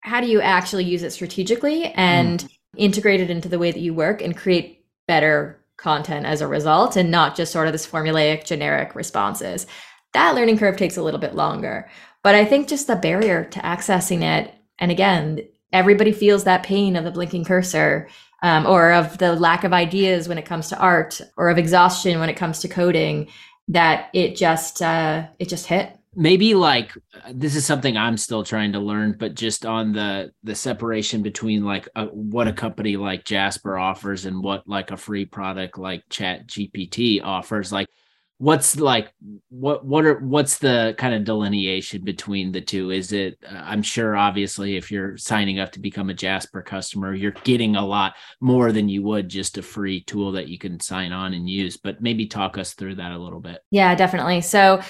how 0.00 0.20
do 0.20 0.26
you 0.26 0.40
actually 0.40 0.84
use 0.84 1.02
it 1.02 1.12
strategically 1.12 1.86
and 1.94 2.40
mm. 2.40 2.48
integrate 2.76 3.20
it 3.20 3.30
into 3.30 3.48
the 3.48 3.58
way 3.58 3.72
that 3.72 3.80
you 3.80 3.94
work 3.94 4.20
and 4.20 4.36
create 4.36 4.84
better 5.08 5.58
content 5.78 6.26
as 6.26 6.42
a 6.42 6.46
result 6.46 6.94
and 6.94 7.10
not 7.10 7.34
just 7.34 7.52
sort 7.52 7.66
of 7.66 7.72
this 7.72 7.86
formulaic 7.86 8.44
generic 8.44 8.94
responses? 8.94 9.66
That 10.12 10.34
learning 10.34 10.58
curve 10.58 10.76
takes 10.76 10.96
a 10.96 11.02
little 11.02 11.18
bit 11.18 11.34
longer 11.34 11.88
but 12.24 12.34
i 12.34 12.44
think 12.44 12.66
just 12.66 12.88
the 12.88 12.96
barrier 12.96 13.44
to 13.44 13.60
accessing 13.60 14.22
it 14.22 14.52
and 14.78 14.90
again, 14.90 15.40
everybody 15.72 16.12
feels 16.12 16.44
that 16.44 16.62
pain 16.62 16.96
of 16.96 17.04
the 17.04 17.10
blinking 17.10 17.44
cursor 17.44 18.08
um, 18.42 18.66
or 18.66 18.92
of 18.92 19.18
the 19.18 19.34
lack 19.34 19.64
of 19.64 19.72
ideas 19.72 20.28
when 20.28 20.38
it 20.38 20.44
comes 20.44 20.68
to 20.68 20.78
art 20.78 21.20
or 21.36 21.48
of 21.48 21.58
exhaustion 21.58 22.20
when 22.20 22.28
it 22.28 22.36
comes 22.36 22.60
to 22.60 22.68
coding 22.68 23.28
that 23.68 24.10
it 24.12 24.36
just 24.36 24.82
uh, 24.82 25.26
it 25.38 25.48
just 25.48 25.66
hit. 25.66 25.98
Maybe 26.16 26.54
like 26.54 26.92
this 27.32 27.56
is 27.56 27.66
something 27.66 27.96
i'm 27.96 28.16
still 28.16 28.44
trying 28.44 28.70
to 28.72 28.78
learn 28.78 29.16
but 29.18 29.34
just 29.34 29.66
on 29.66 29.92
the 29.92 30.30
the 30.44 30.54
separation 30.54 31.22
between 31.22 31.64
like 31.64 31.88
a, 31.96 32.04
what 32.06 32.46
a 32.46 32.52
company 32.52 32.96
like 32.96 33.24
jasper 33.24 33.76
offers 33.76 34.24
and 34.24 34.40
what 34.40 34.62
like 34.68 34.92
a 34.92 34.96
free 34.96 35.24
product 35.24 35.76
like 35.76 36.04
chat 36.08 36.46
gpt 36.46 37.20
offers 37.20 37.72
like 37.72 37.88
what's 38.38 38.78
like 38.78 39.12
what 39.48 39.84
what 39.84 40.04
are 40.04 40.18
what's 40.18 40.58
the 40.58 40.94
kind 40.98 41.14
of 41.14 41.24
delineation 41.24 42.02
between 42.02 42.50
the 42.50 42.60
two? 42.60 42.90
Is 42.90 43.12
it 43.12 43.38
uh, 43.48 43.62
i'm 43.64 43.82
sure 43.82 44.16
obviously 44.16 44.76
if 44.76 44.90
you're 44.90 45.16
signing 45.16 45.60
up 45.60 45.72
to 45.72 45.80
become 45.80 46.10
a 46.10 46.14
jasper 46.14 46.60
customer 46.60 47.14
you're 47.14 47.30
getting 47.44 47.76
a 47.76 47.86
lot 47.86 48.14
more 48.40 48.72
than 48.72 48.88
you 48.88 49.02
would 49.02 49.28
just 49.28 49.56
a 49.56 49.62
free 49.62 50.02
tool 50.02 50.32
that 50.32 50.48
you 50.48 50.58
can 50.58 50.80
sign 50.80 51.12
on 51.12 51.34
and 51.34 51.48
use 51.48 51.76
but 51.76 52.02
maybe 52.02 52.26
talk 52.26 52.58
us 52.58 52.74
through 52.74 52.96
that 52.96 53.12
a 53.12 53.18
little 53.18 53.40
bit. 53.40 53.60
Yeah 53.70 53.94
definitely. 53.94 54.40
So 54.40 54.82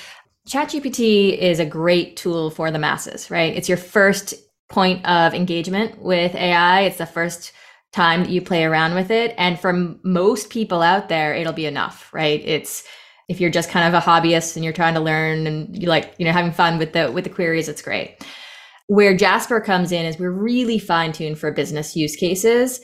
chatgpt 0.49 1.39
is 1.39 1.61
a 1.61 1.67
great 1.67 2.17
tool 2.17 2.51
for 2.51 2.71
the 2.71 2.79
masses 2.79 3.31
right? 3.31 3.55
It's 3.55 3.69
your 3.69 3.79
first 3.79 4.35
point 4.71 5.05
of 5.07 5.35
engagement 5.35 6.01
with 6.01 6.35
ai 6.35 6.83
it's 6.83 6.99
the 6.99 7.07
first 7.07 7.53
time 7.93 8.25
that 8.25 8.31
you 8.31 8.41
play 8.41 8.65
around 8.65 8.95
with 8.95 9.11
it. 9.11 9.35
And 9.37 9.61
for 9.61 9.97
most 10.03 10.51
people 10.51 10.81
out 10.83 11.11
there 11.11 11.35
it'll 11.35 11.53
be 11.53 11.67
enough 11.67 12.13
right? 12.15 12.41
It's 12.43 12.85
if 13.29 13.41
you're 13.41 13.51
just 13.51 13.71
kind 13.71 13.87
of 13.87 13.95
a 13.95 14.05
hobbyist 14.05 14.57
and 14.57 14.65
you're 14.65 14.73
trying 14.73 14.95
to 14.95 15.01
learn 15.01 15.47
and 15.47 15.81
you 15.81 15.89
like 15.89 16.15
you 16.19 16.25
know 16.25 16.33
having 16.33 16.53
fun 16.53 16.79
with 16.79 16.93
the 16.93 17.11
with 17.13 17.25
the 17.25 17.31
queries 17.31 17.69
it's 17.69 17.83
great 17.83 18.17
Where 18.87 19.17
Jasper 19.17 19.61
comes 19.61 19.93
in 19.93 20.05
is 20.05 20.19
we're 20.19 20.31
really 20.31 20.79
fine 20.79 21.13
tuned 21.13 21.39
for 21.39 21.51
business 21.51 21.97
use 21.97 22.17
cases. 22.17 22.81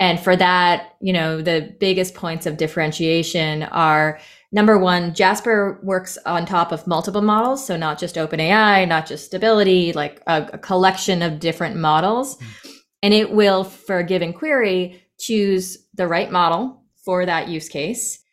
And 0.00 0.18
for 0.18 0.34
that, 0.34 0.96
you 1.00 1.12
know, 1.12 1.40
the 1.40 1.76
biggest 1.78 2.14
points 2.14 2.46
of 2.46 2.56
differentiation 2.56 3.62
are 3.62 4.18
number 4.50 4.76
one, 4.76 5.14
Jasper 5.14 5.78
works 5.84 6.18
on 6.26 6.44
top 6.44 6.72
of 6.72 6.86
multiple 6.88 7.22
models. 7.22 7.64
So 7.64 7.76
not 7.76 8.00
just 8.00 8.16
OpenAI, 8.16 8.88
not 8.88 9.06
just 9.06 9.26
stability, 9.26 9.92
like 9.92 10.20
a, 10.26 10.50
a 10.54 10.58
collection 10.58 11.22
of 11.22 11.38
different 11.38 11.76
models. 11.76 12.36
Mm-hmm. 12.36 12.68
And 13.04 13.14
it 13.14 13.30
will, 13.30 13.62
for 13.62 13.98
a 13.98 14.04
given 14.04 14.32
query, 14.32 15.00
choose 15.20 15.78
the 15.94 16.08
right 16.08 16.32
model 16.32 16.82
for 17.04 17.24
that 17.24 17.46
use 17.48 17.68
case. 17.68 18.23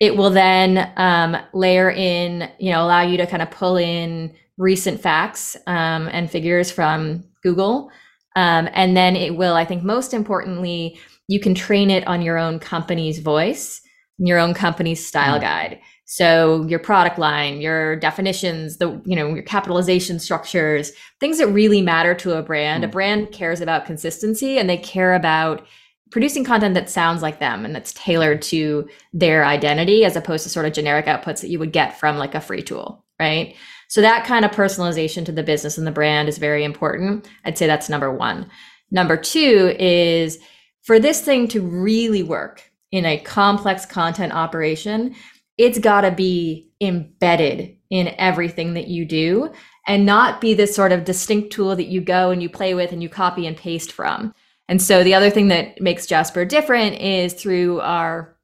It 0.00 0.16
will 0.16 0.30
then 0.30 0.90
um, 0.96 1.36
layer 1.52 1.90
in, 1.90 2.50
you 2.58 2.72
know, 2.72 2.82
allow 2.82 3.02
you 3.02 3.18
to 3.18 3.26
kind 3.26 3.42
of 3.42 3.50
pull 3.50 3.76
in 3.76 4.34
recent 4.56 5.00
facts 5.00 5.56
um, 5.66 6.08
and 6.12 6.30
figures 6.30 6.70
from 6.70 7.24
Google. 7.42 7.90
Um, 8.36 8.68
and 8.72 8.96
then 8.96 9.16
it 9.16 9.36
will, 9.36 9.54
I 9.54 9.64
think, 9.64 9.82
most 9.82 10.14
importantly, 10.14 10.98
you 11.28 11.38
can 11.38 11.54
train 11.54 11.90
it 11.90 12.06
on 12.06 12.22
your 12.22 12.38
own 12.38 12.58
company's 12.58 13.18
voice, 13.18 13.80
your 14.18 14.38
own 14.38 14.54
company's 14.54 15.04
style 15.04 15.38
mm. 15.38 15.42
guide. 15.42 15.80
So 16.04 16.66
your 16.66 16.80
product 16.80 17.18
line, 17.18 17.60
your 17.60 17.94
definitions, 17.94 18.78
the 18.78 19.00
you 19.04 19.14
know 19.14 19.32
your 19.32 19.44
capitalization 19.44 20.18
structures, 20.18 20.90
things 21.20 21.38
that 21.38 21.46
really 21.46 21.82
matter 21.82 22.14
to 22.16 22.36
a 22.36 22.42
brand. 22.42 22.82
Mm. 22.82 22.88
A 22.88 22.90
brand 22.90 23.32
cares 23.32 23.60
about 23.60 23.86
consistency, 23.86 24.58
and 24.58 24.68
they 24.68 24.76
care 24.76 25.14
about 25.14 25.66
producing 26.10 26.44
content 26.44 26.74
that 26.74 26.90
sounds 26.90 27.22
like 27.22 27.38
them 27.38 27.64
and 27.64 27.74
that's 27.74 27.92
tailored 27.92 28.42
to 28.42 28.88
their 29.12 29.44
identity 29.44 30.04
as 30.04 30.16
opposed 30.16 30.44
to 30.44 30.50
sort 30.50 30.66
of 30.66 30.72
generic 30.72 31.06
outputs 31.06 31.40
that 31.40 31.50
you 31.50 31.58
would 31.58 31.72
get 31.72 31.98
from 31.98 32.16
like 32.16 32.34
a 32.34 32.40
free 32.40 32.62
tool, 32.62 33.04
right? 33.18 33.54
So 33.88 34.00
that 34.00 34.24
kind 34.24 34.44
of 34.44 34.50
personalization 34.50 35.24
to 35.26 35.32
the 35.32 35.42
business 35.42 35.78
and 35.78 35.86
the 35.86 35.92
brand 35.92 36.28
is 36.28 36.38
very 36.38 36.64
important. 36.64 37.28
I'd 37.44 37.58
say 37.58 37.66
that's 37.66 37.88
number 37.88 38.10
1. 38.10 38.48
Number 38.90 39.16
2 39.16 39.76
is 39.78 40.38
for 40.82 40.98
this 40.98 41.20
thing 41.20 41.48
to 41.48 41.60
really 41.60 42.22
work 42.22 42.70
in 42.92 43.04
a 43.04 43.18
complex 43.18 43.86
content 43.86 44.32
operation, 44.32 45.14
it's 45.58 45.78
got 45.78 46.02
to 46.02 46.10
be 46.10 46.70
embedded 46.80 47.76
in 47.90 48.14
everything 48.18 48.74
that 48.74 48.88
you 48.88 49.04
do 49.04 49.52
and 49.86 50.06
not 50.06 50.40
be 50.40 50.54
this 50.54 50.74
sort 50.74 50.92
of 50.92 51.04
distinct 51.04 51.52
tool 51.52 51.74
that 51.76 51.88
you 51.88 52.00
go 52.00 52.30
and 52.30 52.42
you 52.42 52.48
play 52.48 52.74
with 52.74 52.92
and 52.92 53.02
you 53.02 53.08
copy 53.08 53.46
and 53.46 53.56
paste 53.56 53.92
from. 53.92 54.34
And 54.70 54.80
so 54.80 55.02
the 55.02 55.14
other 55.14 55.30
thing 55.30 55.48
that 55.48 55.80
makes 55.80 56.06
Jasper 56.06 56.44
different 56.44 57.00
is 57.00 57.34
through 57.34 57.80
our 57.80 58.36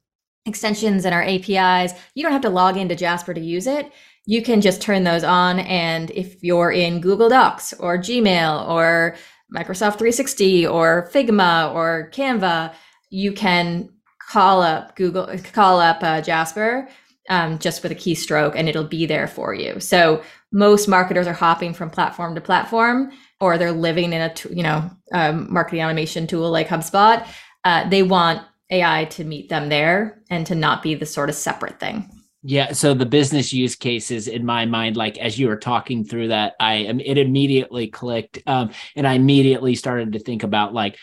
extensions 0.45 1.05
and 1.05 1.15
our 1.15 1.23
APIs, 1.23 1.93
you 2.17 2.23
don't 2.25 2.33
have 2.33 2.43
to 2.43 2.51
log 2.51 2.77
into 2.77 2.97
Jasper 2.97 3.33
to 3.33 3.41
use 3.41 3.69
it. 3.69 3.93
You 4.27 4.43
can 4.43 4.61
just 4.61 4.83
turn 4.83 5.05
those 5.05 5.23
on. 5.23 5.61
And 5.61 6.11
if 6.11 6.43
you're 6.43 6.73
in 6.73 7.01
Google 7.01 7.29
Docs 7.29 7.75
or 7.75 7.97
Gmail 7.97 8.69
or 8.69 9.15
Microsoft 9.55 9.99
360 9.99 10.67
or 10.67 11.09
Figma 11.15 11.73
or 11.73 12.11
Canva, 12.13 12.75
you 13.09 13.33
can 13.33 13.89
call 14.29 14.63
up 14.63 14.97
Google, 14.97 15.31
call 15.53 15.79
up 15.79 15.99
uh, 16.03 16.21
Jasper 16.23 16.89
um, 17.29 17.61
just 17.61 17.85
with 17.85 17.93
a 17.93 17.97
keystroke 17.97 18.55
and 18.57 18.69
it'll 18.69 18.83
be 18.83 19.07
there 19.07 19.29
for 19.29 19.55
you. 19.55 19.79
So 19.79 20.25
most 20.53 20.89
marketers 20.89 21.29
are 21.29 21.33
hopping 21.33 21.73
from 21.73 21.89
platform 21.89 22.35
to 22.35 22.41
platform 22.41 23.13
or 23.41 23.59
they're 23.59 23.73
living 23.73 24.13
in 24.13 24.23
a 24.23 24.33
you 24.51 24.63
know 24.63 24.91
um, 25.13 25.53
marketing 25.53 25.83
automation 25.83 26.27
tool 26.27 26.51
like 26.51 26.69
HubSpot, 26.69 27.27
uh, 27.65 27.89
they 27.89 28.03
want 28.03 28.43
AI 28.71 29.05
to 29.07 29.25
meet 29.25 29.49
them 29.49 29.69
there 29.69 30.23
and 30.31 30.47
to 30.47 30.55
not 30.55 30.83
be 30.83 30.95
the 30.95 31.07
sort 31.07 31.29
of 31.29 31.35
separate 31.35 31.79
thing. 31.79 32.11
Yeah. 32.43 32.73
So 32.73 32.95
the 32.95 33.07
business 33.07 33.53
use 33.53 33.75
cases 33.75 34.29
in 34.29 34.47
my 34.47 34.67
mind, 34.67 34.97
like 34.97 35.19
as 35.19 35.39
you 35.39 35.49
were 35.49 35.57
talking 35.57 36.05
through 36.05 36.29
that, 36.29 36.55
I 36.61 36.75
am 36.75 37.01
it 37.01 37.19
immediately 37.19 37.89
clicked, 37.89 38.39
um, 38.47 38.71
and 38.95 39.07
I 39.07 39.15
immediately 39.15 39.75
started 39.75 40.13
to 40.13 40.21
think 40.21 40.43
about 40.45 40.73
like 40.73 40.97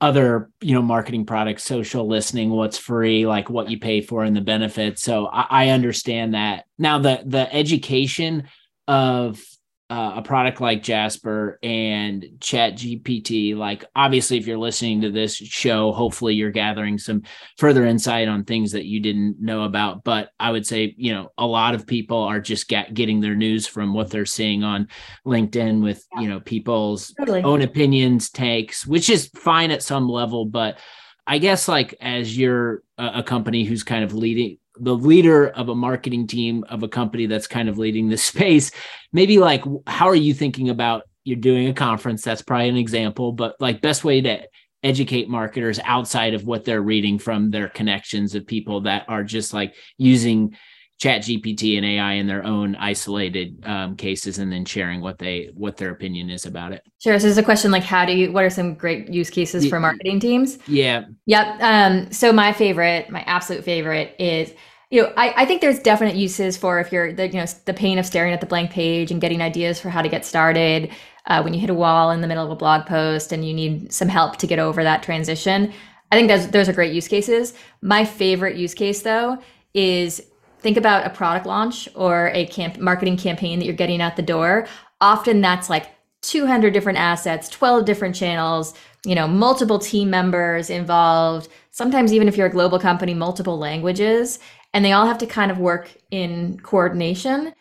other 0.00 0.50
you 0.60 0.74
know 0.74 0.82
marketing 0.82 1.26
products 1.26 1.64
social 1.64 2.06
listening 2.06 2.50
what's 2.50 2.78
free 2.78 3.26
like 3.26 3.50
what 3.50 3.68
you 3.68 3.80
pay 3.80 4.00
for 4.00 4.22
and 4.22 4.36
the 4.36 4.40
benefits 4.40 5.02
so 5.02 5.26
I, 5.26 5.46
I 5.50 5.68
understand 5.70 6.34
that 6.34 6.66
now 6.78 7.00
the 7.00 7.20
the 7.26 7.52
education 7.52 8.44
of 8.86 9.42
uh, 9.90 10.14
a 10.16 10.22
product 10.22 10.60
like 10.60 10.82
Jasper 10.82 11.58
and 11.62 12.26
Chat 12.40 12.74
GPT, 12.74 13.56
like 13.56 13.86
obviously, 13.96 14.36
if 14.36 14.46
you're 14.46 14.58
listening 14.58 15.00
to 15.00 15.10
this 15.10 15.34
show, 15.34 15.92
hopefully 15.92 16.34
you're 16.34 16.50
gathering 16.50 16.98
some 16.98 17.22
further 17.56 17.86
insight 17.86 18.28
on 18.28 18.44
things 18.44 18.72
that 18.72 18.84
you 18.84 19.00
didn't 19.00 19.40
know 19.40 19.62
about. 19.62 20.04
But 20.04 20.28
I 20.38 20.50
would 20.50 20.66
say, 20.66 20.94
you 20.98 21.14
know, 21.14 21.32
a 21.38 21.46
lot 21.46 21.74
of 21.74 21.86
people 21.86 22.18
are 22.18 22.40
just 22.40 22.68
get, 22.68 22.92
getting 22.92 23.20
their 23.20 23.34
news 23.34 23.66
from 23.66 23.94
what 23.94 24.10
they're 24.10 24.26
seeing 24.26 24.62
on 24.62 24.88
LinkedIn 25.26 25.82
with, 25.82 26.04
yeah. 26.14 26.20
you 26.20 26.28
know, 26.28 26.40
people's 26.40 27.14
totally. 27.14 27.42
own 27.42 27.62
opinions, 27.62 28.28
takes, 28.28 28.86
which 28.86 29.08
is 29.08 29.30
fine 29.36 29.70
at 29.70 29.82
some 29.82 30.06
level. 30.06 30.44
But 30.44 30.78
I 31.26 31.38
guess, 31.38 31.66
like, 31.66 31.94
as 31.98 32.36
you're 32.36 32.82
a, 32.98 33.12
a 33.16 33.22
company 33.22 33.64
who's 33.64 33.84
kind 33.84 34.04
of 34.04 34.12
leading, 34.12 34.58
the 34.80 34.94
leader 34.94 35.48
of 35.48 35.68
a 35.68 35.74
marketing 35.74 36.26
team 36.26 36.64
of 36.68 36.82
a 36.82 36.88
company 36.88 37.26
that's 37.26 37.46
kind 37.46 37.68
of 37.68 37.78
leading 37.78 38.08
the 38.08 38.16
space 38.30 38.70
maybe 39.12 39.38
like 39.38 39.62
how 39.86 40.08
are 40.08 40.14
you 40.14 40.34
thinking 40.34 40.68
about 40.68 41.02
you're 41.24 41.36
doing 41.36 41.68
a 41.68 41.74
conference 41.74 42.22
that's 42.22 42.42
probably 42.42 42.68
an 42.68 42.76
example 42.76 43.32
but 43.32 43.54
like 43.60 43.82
best 43.82 44.04
way 44.04 44.20
to 44.20 44.40
educate 44.82 45.28
marketers 45.28 45.80
outside 45.84 46.34
of 46.34 46.44
what 46.44 46.64
they're 46.64 46.82
reading 46.82 47.18
from 47.18 47.50
their 47.50 47.68
connections 47.68 48.34
of 48.34 48.46
people 48.46 48.82
that 48.82 49.04
are 49.08 49.24
just 49.24 49.52
like 49.52 49.74
using 49.96 50.56
chat 50.98 51.22
gpt 51.22 51.76
and 51.76 51.86
ai 51.86 52.14
in 52.14 52.26
their 52.26 52.44
own 52.44 52.74
isolated 52.76 53.64
um, 53.64 53.96
cases 53.96 54.38
and 54.38 54.52
then 54.52 54.64
sharing 54.64 55.00
what 55.00 55.18
they 55.18 55.50
what 55.54 55.76
their 55.76 55.90
opinion 55.90 56.28
is 56.28 56.44
about 56.44 56.72
it. 56.72 56.84
Sure. 56.98 57.18
So 57.18 57.26
there's 57.26 57.38
a 57.38 57.42
question 57.42 57.70
like 57.70 57.84
how 57.84 58.04
do 58.04 58.12
you 58.12 58.32
what 58.32 58.44
are 58.44 58.50
some 58.50 58.74
great 58.74 59.08
use 59.08 59.30
cases 59.30 59.68
for 59.68 59.80
marketing 59.80 60.20
teams? 60.20 60.58
yeah. 60.66 61.04
Yep. 61.26 61.62
Um, 61.62 62.12
so 62.12 62.32
my 62.32 62.52
favorite 62.52 63.10
my 63.10 63.22
absolute 63.22 63.64
favorite 63.64 64.14
is 64.18 64.52
you 64.90 65.02
know, 65.02 65.12
I, 65.18 65.42
I 65.42 65.44
think 65.44 65.60
there's 65.60 65.78
definite 65.78 66.16
uses 66.16 66.56
for 66.56 66.80
if 66.80 66.90
you're 66.90 67.12
the 67.12 67.28
you 67.28 67.34
know 67.34 67.46
the 67.66 67.74
pain 67.74 67.98
of 67.98 68.06
staring 68.06 68.32
at 68.32 68.40
the 68.40 68.46
blank 68.46 68.70
page 68.70 69.10
and 69.10 69.20
getting 69.20 69.42
ideas 69.42 69.80
for 69.80 69.90
how 69.90 70.02
to 70.02 70.08
get 70.08 70.24
started 70.24 70.90
uh, 71.26 71.42
when 71.42 71.54
you 71.54 71.60
hit 71.60 71.70
a 71.70 71.74
wall 71.74 72.10
in 72.10 72.22
the 72.22 72.26
middle 72.26 72.44
of 72.44 72.50
a 72.50 72.56
blog 72.56 72.86
post 72.86 73.30
and 73.30 73.46
you 73.46 73.52
need 73.52 73.92
some 73.92 74.08
help 74.08 74.36
to 74.38 74.46
get 74.46 74.58
over 74.58 74.82
that 74.82 75.02
transition. 75.02 75.72
I 76.10 76.16
think 76.16 76.28
those 76.28 76.48
those 76.48 76.68
are 76.68 76.72
great 76.72 76.94
use 76.94 77.06
cases. 77.06 77.54
My 77.82 78.04
favorite 78.04 78.56
use 78.56 78.74
case 78.74 79.02
though 79.02 79.38
is 79.74 80.22
think 80.60 80.76
about 80.76 81.06
a 81.06 81.10
product 81.10 81.46
launch 81.46 81.88
or 81.94 82.30
a 82.34 82.46
camp 82.46 82.78
marketing 82.78 83.16
campaign 83.16 83.58
that 83.58 83.64
you're 83.64 83.74
getting 83.74 84.02
out 84.02 84.16
the 84.16 84.22
door. 84.22 84.66
Often 85.00 85.40
that's 85.40 85.70
like 85.70 85.88
200 86.22 86.72
different 86.72 86.98
assets, 86.98 87.48
12 87.48 87.84
different 87.84 88.14
channels, 88.14 88.74
you 89.04 89.14
know, 89.14 89.28
multiple 89.28 89.78
team 89.78 90.10
members 90.10 90.70
involved. 90.70 91.48
Sometimes 91.70 92.12
even 92.12 92.28
if 92.28 92.36
you're 92.36 92.48
a 92.48 92.50
global 92.50 92.78
company, 92.78 93.14
multiple 93.14 93.58
languages 93.58 94.38
and 94.74 94.84
they 94.84 94.92
all 94.92 95.06
have 95.06 95.18
to 95.18 95.26
kind 95.26 95.50
of 95.50 95.58
work 95.58 95.90
in 96.10 96.58
coordination. 96.60 97.54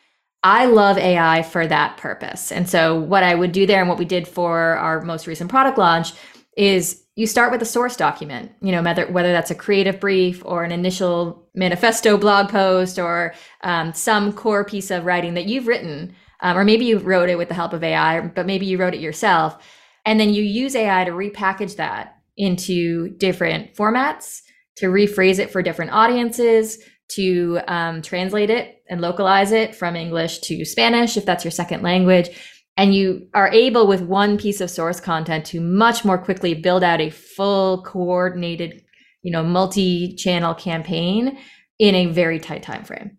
I 0.44 0.66
love 0.66 0.98
AI 0.98 1.44
for 1.44 1.68
that 1.68 1.98
purpose. 1.98 2.52
And 2.52 2.70
so, 2.70 3.00
what 3.00 3.24
I 3.24 3.36
would 3.36 3.52
do 3.52 3.66
there 3.66 3.80
and 3.80 3.90
what 3.90 3.98
we 3.98 4.06
did 4.06 4.28
for 4.28 4.78
our 4.78 5.02
most 5.02 5.28
recent 5.28 5.50
product 5.50 5.78
launch 5.78 6.14
is 6.58 7.04
you 7.16 7.26
start 7.26 7.52
with 7.52 7.62
a 7.62 7.66
source 7.66 7.96
document, 7.96 8.52
you 8.62 8.72
know, 8.72 8.82
whether, 8.82 9.08
whether 9.08 9.32
that's 9.32 9.52
a 9.52 9.56
creative 9.56 10.00
brief 10.00 10.42
or 10.44 10.64
an 10.64 10.72
initial 10.72 11.48
manifesto 11.56 12.18
blog 12.18 12.50
post 12.50 13.00
or 13.00 13.34
um, 13.64 13.94
some 13.94 14.34
core 14.34 14.66
piece 14.66 14.92
of 14.92 15.06
writing 15.06 15.36
that 15.36 15.46
you've 15.46 15.68
written, 15.68 16.14
um, 16.42 16.58
or 16.58 16.64
maybe 16.64 16.86
you 16.86 16.98
wrote 16.98 17.30
it 17.30 17.38
with 17.38 17.48
the 17.48 17.54
help 17.54 17.74
of 17.74 17.84
AI, 17.84 18.22
but 18.22 18.46
maybe 18.46 18.66
you 18.66 18.78
wrote 18.78 18.94
it 18.94 19.00
yourself. 19.00 19.58
And 20.06 20.20
then 20.20 20.34
you 20.34 20.44
use 20.44 20.76
AI 20.76 21.06
to 21.06 21.12
repackage 21.12 21.76
that 21.78 22.18
into 22.38 23.10
different 23.18 23.76
formats, 23.76 24.42
to 24.78 24.88
rephrase 24.88 25.40
it 25.40 25.52
for 25.52 25.64
different 25.64 25.92
audiences, 25.92 26.80
to 27.10 27.60
um, 27.68 28.02
translate 28.02 28.50
it 28.50 28.84
and 28.90 29.02
localize 29.02 29.52
it 29.52 29.76
from 29.76 29.96
English 29.96 30.40
to 30.40 30.66
Spanish, 30.66 31.18
if 31.18 31.26
that's 31.26 31.44
your 31.44 31.52
second 31.52 31.82
language. 31.82 32.30
And 32.78 32.94
you 32.94 33.28
are 33.34 33.52
able 33.52 33.88
with 33.88 34.02
one 34.02 34.38
piece 34.38 34.62
of 34.62 34.70
source 34.70 35.00
content 35.00 35.46
to 35.48 35.60
much 35.60 36.06
more 36.06 36.18
quickly 36.18 36.54
build 36.54 36.84
out 36.84 37.02
a 37.02 37.10
full 37.10 37.84
coordinated, 37.84 38.84
you 39.24 39.32
know, 39.32 39.44
multi-channel 39.44 40.54
campaign 40.54 41.40
in 41.80 41.96
a 41.96 42.06
very 42.06 42.40
tight 42.40 42.62
time 42.62 42.84
frame. 42.84 43.18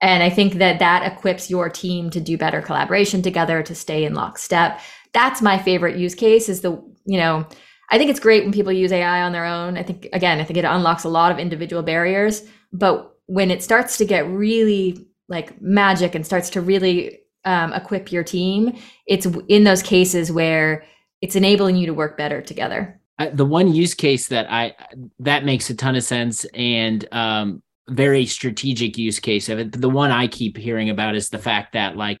And 0.00 0.22
I 0.22 0.30
think 0.30 0.54
that 0.54 0.78
that 0.78 1.10
equips 1.10 1.50
your 1.50 1.68
team 1.68 2.10
to 2.10 2.20
do 2.20 2.38
better 2.38 2.60
collaboration 2.60 3.22
together, 3.22 3.62
to 3.62 3.74
stay 3.74 4.04
in 4.04 4.14
lockstep. 4.14 4.78
That's 5.12 5.42
my 5.42 5.58
favorite 5.58 5.96
use 5.96 6.14
case 6.14 6.48
is 6.48 6.60
the, 6.60 6.72
you 7.04 7.18
know, 7.18 7.46
I 7.90 7.96
think 7.96 8.10
it's 8.10 8.20
great 8.20 8.44
when 8.44 8.52
people 8.52 8.72
use 8.72 8.92
AI 8.92 9.22
on 9.22 9.32
their 9.32 9.46
own. 9.46 9.78
I 9.78 9.82
think, 9.82 10.08
again, 10.12 10.38
I 10.38 10.44
think 10.44 10.58
it 10.58 10.64
unlocks 10.66 11.04
a 11.04 11.08
lot 11.08 11.32
of 11.32 11.38
individual 11.38 11.82
barriers. 11.82 12.42
But 12.72 13.10
when 13.26 13.50
it 13.50 13.62
starts 13.62 13.96
to 13.96 14.04
get 14.04 14.28
really 14.28 15.08
like 15.28 15.60
magic 15.60 16.14
and 16.14 16.24
starts 16.24 16.50
to 16.50 16.60
really 16.60 17.20
um, 17.44 17.72
equip 17.72 18.12
your 18.12 18.24
team, 18.24 18.76
it's 19.06 19.26
in 19.48 19.64
those 19.64 19.82
cases 19.82 20.30
where 20.30 20.84
it's 21.20 21.36
enabling 21.36 21.76
you 21.76 21.86
to 21.86 21.94
work 21.94 22.16
better 22.16 22.40
together. 22.40 23.00
the 23.32 23.44
one 23.44 23.72
use 23.72 23.94
case 23.94 24.28
that 24.28 24.50
I 24.50 24.74
that 25.20 25.44
makes 25.44 25.70
a 25.70 25.74
ton 25.74 25.96
of 25.96 26.04
sense 26.04 26.44
and 26.54 27.06
um, 27.12 27.62
very 27.88 28.26
strategic 28.26 28.96
use 28.98 29.18
case 29.18 29.48
of 29.48 29.58
it. 29.58 29.72
The 29.80 29.90
one 29.90 30.10
I 30.10 30.28
keep 30.28 30.56
hearing 30.56 30.90
about 30.90 31.16
is 31.16 31.30
the 31.30 31.38
fact 31.38 31.72
that 31.72 31.96
like 31.96 32.18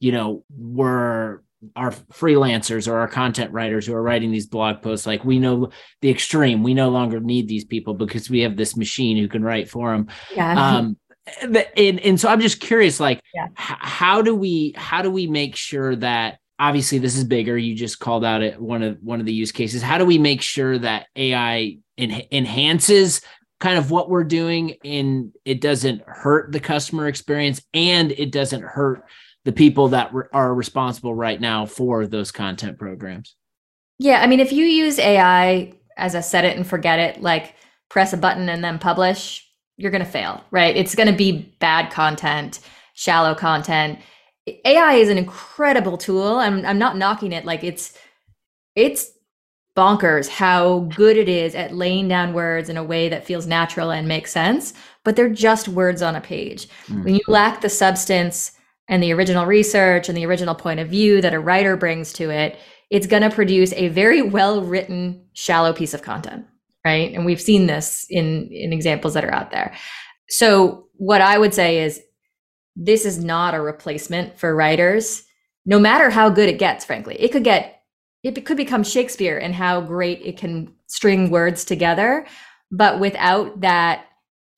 you 0.00 0.12
know 0.12 0.44
we're 0.56 1.40
our 1.76 1.90
freelancers 1.90 2.88
or 2.88 2.96
our 2.96 3.08
content 3.08 3.52
writers 3.52 3.86
who 3.86 3.94
are 3.94 4.02
writing 4.02 4.30
these 4.30 4.46
blog 4.46 4.80
posts 4.80 5.06
like 5.06 5.22
we 5.26 5.38
know 5.38 5.70
the 6.00 6.08
extreme 6.08 6.62
we 6.62 6.72
no 6.72 6.88
longer 6.88 7.20
need 7.20 7.48
these 7.48 7.66
people 7.66 7.92
because 7.92 8.30
we 8.30 8.40
have 8.40 8.56
this 8.56 8.78
machine 8.78 9.18
who 9.18 9.28
can 9.28 9.42
write 9.42 9.68
for 9.68 9.92
them 9.92 10.08
yeah. 10.34 10.76
um 10.76 10.96
and, 11.42 12.00
and 12.00 12.20
so 12.20 12.28
i'm 12.28 12.40
just 12.40 12.60
curious 12.60 12.98
like 12.98 13.20
yeah. 13.34 13.46
how 13.54 14.22
do 14.22 14.34
we 14.34 14.72
how 14.76 15.02
do 15.02 15.10
we 15.10 15.26
make 15.26 15.54
sure 15.54 15.94
that 15.96 16.38
obviously 16.58 16.98
this 16.98 17.16
is 17.16 17.24
bigger 17.24 17.56
you 17.56 17.74
just 17.74 17.98
called 17.98 18.24
out 18.24 18.42
it 18.42 18.60
one 18.60 18.82
of 18.82 18.98
one 19.02 19.20
of 19.20 19.26
the 19.26 19.32
use 19.32 19.52
cases 19.52 19.82
how 19.82 19.98
do 19.98 20.04
we 20.04 20.18
make 20.18 20.42
sure 20.42 20.78
that 20.78 21.06
ai 21.16 21.76
en- 21.98 22.26
enhances 22.32 23.20
kind 23.60 23.76
of 23.76 23.90
what 23.90 24.08
we're 24.08 24.24
doing 24.24 24.74
and 24.84 25.32
it 25.44 25.60
doesn't 25.60 26.02
hurt 26.06 26.50
the 26.50 26.60
customer 26.60 27.06
experience 27.06 27.62
and 27.74 28.10
it 28.12 28.32
doesn't 28.32 28.62
hurt 28.62 29.04
the 29.44 29.52
people 29.52 29.88
that 29.88 30.12
re- 30.12 30.24
are 30.32 30.54
responsible 30.54 31.14
right 31.14 31.40
now 31.40 31.66
for 31.66 32.06
those 32.06 32.32
content 32.32 32.78
programs. 32.78 33.36
Yeah, 33.98 34.20
I 34.22 34.26
mean, 34.26 34.40
if 34.40 34.52
you 34.52 34.64
use 34.64 34.98
AI 34.98 35.74
as 35.96 36.14
a 36.14 36.22
set 36.22 36.44
it 36.44 36.56
and 36.56 36.66
forget 36.66 36.98
it, 36.98 37.20
like 37.20 37.54
press 37.90 38.12
a 38.12 38.16
button 38.16 38.48
and 38.48 38.64
then 38.64 38.78
publish, 38.78 39.46
you're 39.80 39.90
going 39.90 40.04
to 40.04 40.10
fail, 40.10 40.44
right? 40.50 40.76
It's 40.76 40.94
going 40.94 41.08
to 41.08 41.16
be 41.16 41.54
bad 41.58 41.90
content, 41.90 42.60
shallow 42.94 43.34
content. 43.34 43.98
AI 44.64 44.94
is 44.94 45.08
an 45.08 45.18
incredible 45.18 45.96
tool. 45.96 46.34
I'm 46.34 46.64
I'm 46.66 46.78
not 46.78 46.96
knocking 46.96 47.32
it 47.32 47.44
like 47.44 47.64
it's 47.64 47.96
it's 48.76 49.10
bonkers 49.76 50.28
how 50.28 50.80
good 50.94 51.16
it 51.16 51.28
is 51.28 51.54
at 51.54 51.74
laying 51.74 52.08
down 52.08 52.34
words 52.34 52.68
in 52.68 52.76
a 52.76 52.84
way 52.84 53.08
that 53.08 53.24
feels 53.24 53.46
natural 53.46 53.90
and 53.90 54.06
makes 54.06 54.32
sense, 54.32 54.74
but 55.04 55.16
they're 55.16 55.28
just 55.28 55.68
words 55.68 56.02
on 56.02 56.16
a 56.16 56.20
page. 56.20 56.68
Mm. 56.88 57.04
When 57.04 57.14
you 57.14 57.22
lack 57.28 57.60
the 57.60 57.68
substance 57.68 58.52
and 58.88 59.02
the 59.02 59.12
original 59.12 59.46
research 59.46 60.08
and 60.08 60.18
the 60.18 60.26
original 60.26 60.54
point 60.54 60.80
of 60.80 60.88
view 60.88 61.20
that 61.20 61.34
a 61.34 61.40
writer 61.40 61.76
brings 61.76 62.12
to 62.14 62.30
it, 62.30 62.58
it's 62.90 63.06
going 63.06 63.22
to 63.22 63.30
produce 63.30 63.72
a 63.74 63.88
very 63.88 64.20
well 64.20 64.62
written, 64.62 65.24
shallow 65.32 65.72
piece 65.72 65.94
of 65.94 66.02
content, 66.02 66.44
right? 66.84 67.12
And 67.12 67.24
we've 67.24 67.40
seen 67.40 67.66
this 67.66 68.06
in 68.08 68.48
in 68.50 68.72
examples 68.72 69.14
that 69.14 69.24
are 69.24 69.34
out 69.34 69.50
there. 69.50 69.74
So 70.28 70.88
what 70.94 71.20
I 71.20 71.38
would 71.38 71.54
say 71.54 71.82
is 71.82 72.00
this 72.76 73.04
is 73.04 73.22
not 73.22 73.54
a 73.54 73.60
replacement 73.60 74.38
for 74.38 74.54
writers, 74.54 75.24
no 75.66 75.78
matter 75.78 76.08
how 76.10 76.30
good 76.30 76.48
it 76.48 76.58
gets, 76.58 76.84
frankly. 76.84 77.16
It 77.18 77.28
could 77.32 77.44
get 77.44 77.82
it 78.22 78.44
could 78.44 78.56
become 78.56 78.84
Shakespeare 78.84 79.38
and 79.38 79.54
how 79.54 79.80
great 79.80 80.20
it 80.22 80.36
can 80.36 80.74
string 80.86 81.30
words 81.30 81.64
together, 81.64 82.26
but 82.70 83.00
without 83.00 83.60
that 83.62 84.06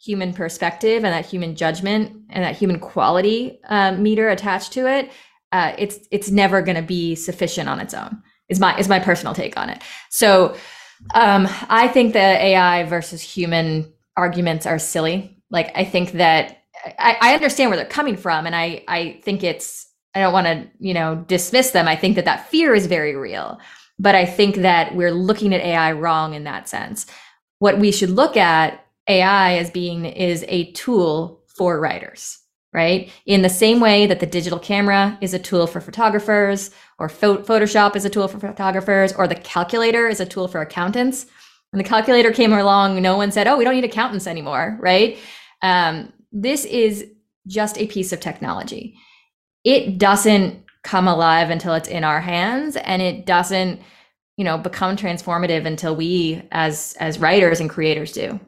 human 0.01 0.35
perspective 0.35 1.05
and 1.05 1.13
that 1.13 1.25
human 1.27 1.55
judgment 1.55 2.13
and 2.31 2.43
that 2.43 2.57
human 2.57 2.81
quality 2.81 3.61
uh, 3.69 3.93
meter 3.93 4.29
attached 4.31 4.73
to 4.73 4.89
it, 4.89 5.13
uh, 5.53 5.73
it's 5.79 5.99
it's 6.11 6.31
never 6.31 6.61
going 6.61 6.77
to 6.77 6.83
be 6.83 7.15
sufficient 7.15 7.69
on 7.69 7.79
its 7.79 7.95
own. 7.95 8.23
Is 8.49 8.59
my 8.59 8.77
is 8.79 8.89
my 8.89 8.99
personal 8.99 9.35
take 9.35 9.57
on 9.57 9.71
it. 9.71 9.81
So 10.11 10.57
um, 11.15 11.49
I 11.69 11.89
think 11.89 12.13
the 12.13 12.19
AI 12.19 12.85
versus 12.85 13.21
human 13.21 13.93
arguments 14.17 14.67
are 14.67 14.79
silly. 14.79 15.43
Like 15.51 15.71
I 15.75 15.85
think 15.85 16.13
that 16.13 16.59
I, 16.99 17.17
I 17.21 17.35
understand 17.35 17.71
where 17.71 17.77
they're 17.77 17.87
coming 17.87 18.17
from, 18.17 18.47
and 18.47 18.57
I 18.57 18.85
I 18.89 19.21
think 19.23 19.45
it's 19.45 19.87
I 20.15 20.21
don't 20.21 20.33
want 20.33 20.47
to 20.47 20.69
you 20.79 20.95
know 20.95 21.17
dismiss 21.27 21.71
them. 21.71 21.89
I 21.89 21.97
think 21.97 22.17
that 22.17 22.25
that 22.25 22.49
fear 22.49 22.75
is 22.75 22.87
very 22.87 23.15
real, 23.15 23.59
but 23.99 24.15
I 24.15 24.25
think 24.27 24.57
that 24.57 24.95
we're 24.95 25.13
looking 25.13 25.55
at 25.55 25.61
AI 25.61 25.93
wrong 25.93 26.35
in 26.35 26.45
that 26.45 26.69
sense. 26.69 27.07
What 27.59 27.79
we 27.79 27.93
should 27.93 28.11
look 28.11 28.37
at 28.37 28.85
AI 29.09 29.59
as 29.59 29.71
being 29.71 30.05
is 30.05 30.45
a 30.49 30.73
tool 30.73 31.43
for 31.47 31.79
writers, 31.79 32.39
right? 32.73 33.11
In 33.27 33.43
the 33.43 33.49
same 33.49 33.81
way 33.81 34.07
that 34.07 34.21
the 34.21 34.27
digital 34.27 34.59
camera 34.59 35.19
is 35.21 35.35
a 35.35 35.39
tool 35.39 35.67
for 35.67 35.81
photographers, 35.81 36.71
or 36.99 37.09
Photoshop 37.09 37.97
is 37.97 38.05
a 38.05 38.11
tool 38.11 38.29
for 38.29 38.39
photographers, 38.39 39.13
or 39.13 39.29
the 39.29 39.35
calculator 39.35 40.09
is 40.09 40.21
a 40.21 40.27
tool 40.27 40.49
for 40.49 40.61
accountants. 40.61 41.27
When 41.71 41.83
the 41.83 41.89
calculator 41.89 42.33
came 42.33 42.53
along, 42.53 43.01
no 43.01 43.17
one 43.17 43.33
said, 43.33 43.47
"Oh, 43.47 43.57
we 43.57 43.65
don't 43.65 43.75
need 43.75 43.85
accountants 43.85 44.27
anymore," 44.27 44.79
right? 44.81 45.19
Um, 45.63 46.13
this 46.33 46.65
is 46.65 47.07
just 47.47 47.79
a 47.79 47.87
piece 47.87 48.13
of 48.13 48.21
technology. 48.21 48.95
It 49.65 49.99
doesn't 49.99 50.65
come 50.83 51.09
alive 51.09 51.51
until 51.51 51.75
it's 51.75 51.89
in 51.89 52.05
our 52.05 52.21
hands, 52.21 52.77
and 52.77 53.01
it 53.03 53.27
doesn't, 53.27 53.81
you 54.37 54.45
know, 54.45 54.59
become 54.59 54.97
transformative 54.97 55.67
until 55.67 55.95
we, 55.95 56.43
as 56.53 56.95
as 57.01 57.19
writers 57.19 57.61
and 57.61 57.71
creators, 57.71 58.13
do. 58.13 58.41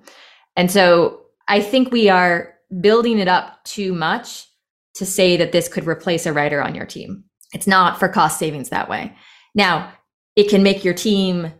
And 0.56 0.70
so 0.70 1.20
I 1.48 1.60
think 1.60 1.92
we 1.92 2.08
are 2.08 2.53
building 2.80 3.18
it 3.18 3.28
up 3.28 3.62
too 3.64 3.92
much 3.94 4.46
to 4.96 5.06
say 5.06 5.36
that 5.36 5.52
this 5.52 5.68
could 5.68 5.86
replace 5.86 6.26
a 6.26 6.32
writer 6.32 6.62
on 6.62 6.74
your 6.74 6.86
team. 6.86 7.24
It's 7.52 7.66
not 7.66 7.98
for 7.98 8.08
cost 8.08 8.38
savings 8.38 8.70
that 8.70 8.88
way. 8.88 9.14
Now, 9.54 9.92
it 10.36 10.48
can 10.48 10.62
make 10.62 10.84
your 10.84 10.94
team 10.94 11.52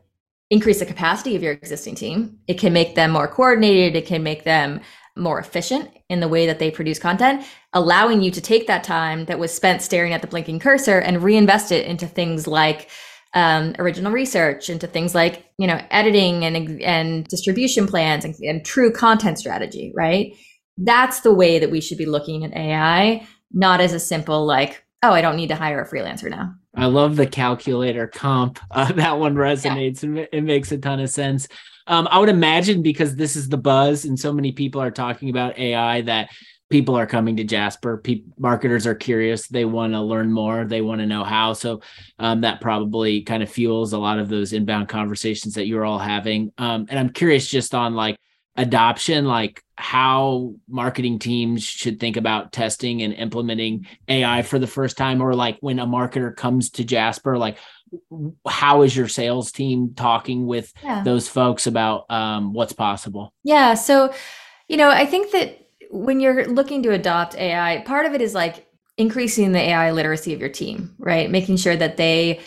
increase 0.51 0.81
the 0.81 0.87
capacity 0.87 1.37
of 1.37 1.43
your 1.43 1.53
existing 1.53 1.95
team. 1.95 2.38
It 2.47 2.59
can 2.59 2.73
make 2.73 2.95
them 2.95 3.12
more 3.12 3.29
coordinated. 3.29 3.97
It 3.97 4.07
can 4.07 4.23
make 4.23 4.45
them 4.45 4.81
more 5.17 5.38
efficient 5.38 5.90
in 6.09 6.21
the 6.21 6.29
way 6.29 6.47
that 6.47 6.59
they 6.59 6.71
produce 6.71 6.99
content, 6.99 7.45
allowing 7.73 8.23
you 8.23 8.31
to 8.33 8.40
take 8.40 8.67
that 8.67 8.83
time 8.83 9.27
that 9.27 9.38
was 9.38 9.55
spent 9.55 9.81
staring 9.81 10.12
at 10.12 10.21
the 10.21 10.27
blinking 10.27 10.59
cursor 10.59 10.99
and 10.99 11.23
reinvest 11.23 11.71
it 11.71 11.87
into 11.87 12.07
things 12.07 12.47
like 12.47 12.88
um, 13.35 13.75
original 13.79 14.12
research 14.12 14.71
into 14.71 14.87
things 14.87 15.14
like 15.14 15.45
you 15.59 15.67
know 15.67 15.81
editing 15.90 16.45
and 16.45 16.81
and 16.81 17.27
distribution 17.27 17.87
plans 17.87 18.25
and, 18.25 18.35
and 18.37 18.64
true 18.64 18.93
content 18.93 19.38
strategy 19.38 19.93
right 19.97 20.37
that's 20.79 21.21
the 21.21 21.33
way 21.33 21.59
that 21.59 21.71
we 21.71 21.81
should 21.81 21.99
be 21.99 22.07
looking 22.07 22.45
at 22.45 22.57
ai 22.57 23.27
not 23.53 23.81
as 23.81 23.93
a 23.93 24.01
simple 24.01 24.45
like 24.45 24.85
oh 25.03 25.13
i 25.13 25.21
don't 25.21 25.37
need 25.37 25.49
to 25.49 25.57
hire 25.57 25.81
a 25.81 25.89
freelancer 25.89 26.31
now 26.31 26.55
i 26.77 26.87
love 26.87 27.17
the 27.17 27.27
calculator 27.27 28.07
comp 28.07 28.59
uh, 28.71 28.93
that 28.93 29.19
one 29.19 29.35
resonates 29.35 30.03
yeah. 30.03 30.25
it 30.33 30.43
makes 30.43 30.73
a 30.73 30.79
ton 30.79 31.01
of 31.01 31.11
sense 31.11 31.49
um, 31.87 32.09
i 32.11 32.19
would 32.19 32.29
imagine 32.29 32.83
because 32.83 33.17
this 33.17 33.37
is 33.37 33.49
the 33.49 33.59
buzz 33.59 34.05
and 34.05 34.19
so 34.19 34.33
many 34.33 34.53
people 34.53 34.81
are 34.81 34.91
talking 34.91 35.31
about 35.31 35.59
ai 35.59 36.01
that 36.01 36.29
people 36.71 36.97
are 36.97 37.07
coming 37.07 37.37
to 37.37 37.45
Jasper. 37.45 37.99
Pe- 37.99 38.25
marketers 38.39 38.85
are 38.85 38.97
curious. 38.97 39.47
They 39.47 39.65
want 39.65 39.93
to 39.93 40.01
learn 40.01 40.33
more. 40.33 40.65
They 40.65 40.81
want 40.81 41.01
to 41.01 41.07
know 41.07 41.23
how. 41.23 41.53
So 41.53 41.83
um, 42.19 42.41
that 42.41 42.61
probably 42.61 43.23
kind 43.23 43.45
of 43.45 43.49
fuels 43.49 43.93
a 43.93 43.99
lot 43.99 44.19
of 44.19 44.29
those 44.29 44.53
inbound 44.53 44.89
conversations 44.89 45.55
that 45.55 45.67
you're 45.67 45.85
all 45.85 46.01
having. 46.01 46.53
Um, 46.59 46.87
and 46.89 46.99
I'm 46.99 47.11
curious 47.11 47.49
just 47.49 47.75
on 47.75 47.95
like 47.95 48.17
adoption, 48.57 49.25
like 49.25 49.62
how 49.77 50.55
marketing 50.69 51.19
teams 51.19 51.64
should 51.64 51.99
think 51.99 52.17
about 52.17 52.53
testing 52.53 53.03
and 53.03 53.12
implementing 53.14 53.87
AI 54.09 54.43
for 54.43 54.59
the 54.59 54.67
first 54.67 54.97
time, 54.97 55.21
or 55.21 55.35
like 55.35 55.59
when 55.61 55.79
a 55.79 55.87
marketer 55.87 56.35
comes 56.35 56.71
to 56.71 56.85
Jasper, 56.85 57.37
like 57.37 57.59
how 58.47 58.83
is 58.83 58.97
your 58.97 59.09
sales 59.09 59.53
team 59.53 59.95
talking 59.95 60.47
with 60.47 60.73
yeah. 60.83 61.03
those 61.03 61.29
folks 61.29 61.67
about 61.67 62.11
um, 62.11 62.53
what's 62.53 62.73
possible? 62.73 63.33
Yeah. 63.43 63.75
So, 63.75 64.12
you 64.69 64.77
know, 64.77 64.90
I 64.90 65.07
think 65.07 65.33
that 65.33 65.61
when 65.90 66.21
you're 66.21 66.47
looking 66.47 66.83
to 66.85 66.93
adopt 66.93 67.37
AI, 67.37 67.83
part 67.87 68.07
of 68.07 68.14
it 68.14 68.21
is 68.21 68.35
like 68.35 68.67
increasing 68.97 69.53
the 69.53 69.61
AI 69.61 69.93
literacy 69.93 70.33
of 70.35 70.40
your 70.40 70.49
team, 70.49 70.95
right? 70.99 71.31
Making 71.31 71.57
sure 71.57 71.77
that 71.77 71.97
they 71.97 72.40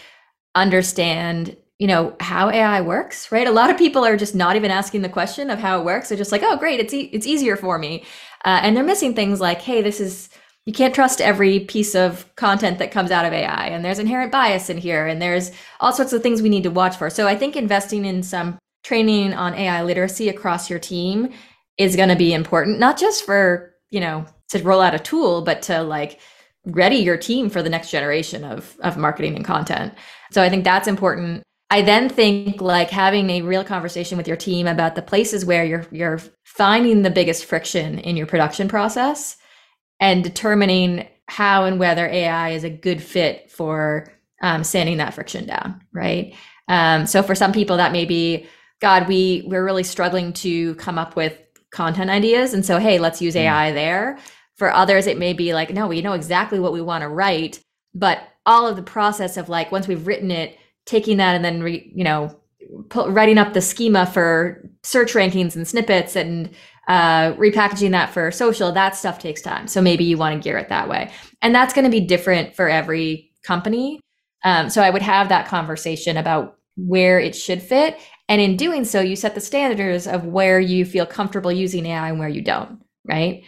understand, 0.56 1.56
you 1.80 1.88
know, 1.88 2.16
how 2.20 2.50
AI 2.50 2.82
works, 2.82 3.32
right? 3.32 3.48
A 3.48 3.52
lot 3.52 3.70
of 3.70 3.78
people 3.78 4.04
are 4.06 4.18
just 4.18 4.36
not 4.36 4.56
even 4.56 4.72
asking 4.72 5.02
the 5.04 5.10
question 5.10 5.50
of 5.50 5.60
how 5.60 5.80
it 5.80 5.86
works. 5.86 6.10
They're 6.10 6.18
just 6.18 6.32
like, 6.32 6.44
"Oh, 6.44 6.58
great, 6.58 6.80
it's 6.80 6.94
e- 6.94 7.10
it's 7.14 7.28
easier 7.28 7.56
for 7.56 7.78
me," 7.78 8.04
uh, 8.46 8.60
and 8.64 8.76
they're 8.76 8.84
missing 8.84 9.14
things 9.14 9.40
like, 9.40 9.62
"Hey, 9.62 9.82
this 9.82 10.00
is." 10.00 10.30
You 10.66 10.74
can't 10.74 10.94
trust 10.94 11.22
every 11.22 11.62
piece 11.62 11.96
of 11.96 12.26
content 12.36 12.78
that 12.80 12.92
comes 12.92 13.10
out 13.10 13.24
of 13.24 13.32
AI, 13.32 13.68
and 13.68 13.86
there's 13.86 14.00
inherent 14.00 14.34
bias 14.34 14.70
in 14.70 14.78
here, 14.78 15.08
and 15.08 15.22
there's 15.22 15.52
all 15.80 15.94
sorts 15.94 16.12
of 16.12 16.22
things 16.22 16.42
we 16.42 16.50
need 16.50 16.64
to 16.64 16.70
watch 16.72 16.98
for. 16.98 17.10
So 17.10 17.26
I 17.26 17.38
think 17.38 17.56
investing 17.56 18.04
in 18.04 18.22
some 18.22 18.60
training 18.84 19.34
on 19.34 19.54
AI 19.54 19.84
literacy 19.84 20.28
across 20.30 20.70
your 20.70 20.80
team 20.80 21.30
is 21.78 21.96
going 21.96 22.10
to 22.10 22.16
be 22.18 22.34
important, 22.34 22.80
not 22.80 22.98
just 23.00 23.26
for, 23.26 23.74
you 23.92 24.00
know, 24.02 24.26
to 24.50 24.62
roll 24.64 24.82
out 24.82 24.96
a 24.96 25.00
tool, 25.00 25.42
but 25.42 25.62
to 25.64 25.84
like 25.84 26.20
ready 26.66 26.98
your 26.98 27.18
team 27.18 27.50
for 27.50 27.64
the 27.64 27.70
next 27.70 27.92
generation 27.92 28.44
of, 28.44 28.76
of 28.82 28.98
marketing 28.98 29.36
and 29.38 29.46
content. 29.46 29.94
So 30.32 30.42
I 30.44 30.50
think 30.50 30.64
that's 30.66 30.88
important. 30.88 31.44
I 31.70 31.82
then 31.82 32.08
think 32.08 32.62
like 32.62 32.90
having 32.90 33.30
a 33.30 33.42
real 33.42 33.64
conversation 33.64 34.18
with 34.18 34.28
your 34.28 34.38
team 34.38 34.68
about 34.68 34.96
the 34.96 35.02
places 35.02 35.46
where 35.46 35.66
you're 35.66 35.86
you're 35.92 36.20
finding 36.44 37.02
the 37.02 37.10
biggest 37.10 37.46
friction 37.46 38.00
in 38.00 38.16
your 38.16 38.28
production 38.28 38.68
process 38.68 39.36
and 40.00 40.24
determining 40.24 41.08
how 41.28 41.66
and 41.66 41.80
whether 41.80 42.08
AI 42.08 42.52
is 42.52 42.64
a 42.64 42.70
good 42.70 43.02
fit 43.02 43.52
for 43.52 44.12
um, 44.42 44.64
sanding 44.64 44.98
that 44.98 45.14
friction 45.14 45.46
down, 45.46 45.82
right? 45.92 46.34
Um, 46.68 47.06
so 47.06 47.22
for 47.22 47.36
some 47.36 47.52
people 47.52 47.78
that 47.78 47.92
may 47.92 48.06
be, 48.06 48.48
God, 48.80 49.08
we 49.08 49.44
we're 49.48 49.66
really 49.66 49.84
struggling 49.84 50.34
to 50.34 50.76
come 50.76 50.98
up 50.98 51.16
with 51.16 51.38
content 51.72 52.10
ideas. 52.10 52.54
And 52.54 52.66
so, 52.66 52.80
hey, 52.80 53.00
let's 53.00 53.22
use 53.22 53.36
mm. 53.36 53.42
AI 53.42 53.72
there. 53.72 54.18
For 54.56 54.72
others, 54.72 55.06
it 55.06 55.18
may 55.18 55.34
be 55.34 55.54
like, 55.54 55.72
no, 55.72 55.88
we 55.88 56.02
know 56.02 56.14
exactly 56.14 56.60
what 56.60 56.74
we 56.74 56.82
want 56.82 57.04
to 57.04 57.10
write, 57.10 57.62
but 57.94 58.20
all 58.46 58.68
of 58.68 58.76
the 58.76 58.84
process 58.84 59.38
of 59.38 59.50
like 59.50 59.72
once 59.72 59.88
we've 59.88 60.08
written 60.08 60.32
it, 60.32 60.58
taking 60.88 61.18
that 61.18 61.36
and 61.36 61.46
then 61.46 61.62
re, 61.62 61.92
you 61.94 62.04
know 62.04 62.36
writing 62.96 63.38
up 63.38 63.54
the 63.54 63.62
schema 63.62 64.06
for 64.06 64.70
search 64.84 65.14
rankings 65.14 65.56
and 65.56 65.68
snippets 65.68 66.16
and 66.16 66.50
uh, 66.88 67.34
repackaging 67.34 67.92
that 67.92 68.10
for 68.10 68.32
social, 68.32 68.72
that 68.72 68.96
stuff 68.96 69.20
takes 69.20 69.42
time. 69.42 69.68
So 69.68 69.82
maybe 69.82 70.04
you 70.04 70.18
want 70.18 70.36
to 70.36 70.44
gear 70.44 70.58
it 70.58 70.70
that 70.70 70.90
way, 70.90 71.12
and 71.42 71.54
that's 71.54 71.74
going 71.74 71.86
to 71.86 71.92
be 71.92 72.02
different 72.02 72.56
for 72.56 72.70
every 72.70 73.32
company. 73.44 74.00
Um, 74.44 74.70
so 74.70 74.82
I 74.82 74.90
would 74.90 75.02
have 75.02 75.30
that 75.30 75.48
conversation 75.48 76.18
about 76.18 76.58
where 76.78 77.20
it 77.20 77.36
should 77.36 77.62
fit. 77.62 77.98
And 78.30 78.40
in 78.40 78.56
doing 78.56 78.86
so, 78.86 79.02
you 79.02 79.16
set 79.16 79.36
the 79.36 79.42
standards 79.42 80.08
of 80.08 80.26
where 80.26 80.60
you 80.60 80.86
feel 80.86 81.06
comfortable 81.06 81.52
using 81.52 81.86
AI 81.86 82.10
and 82.10 82.20
where 82.20 82.30
you 82.30 82.42
don't, 82.42 82.82
right? 83.06 83.44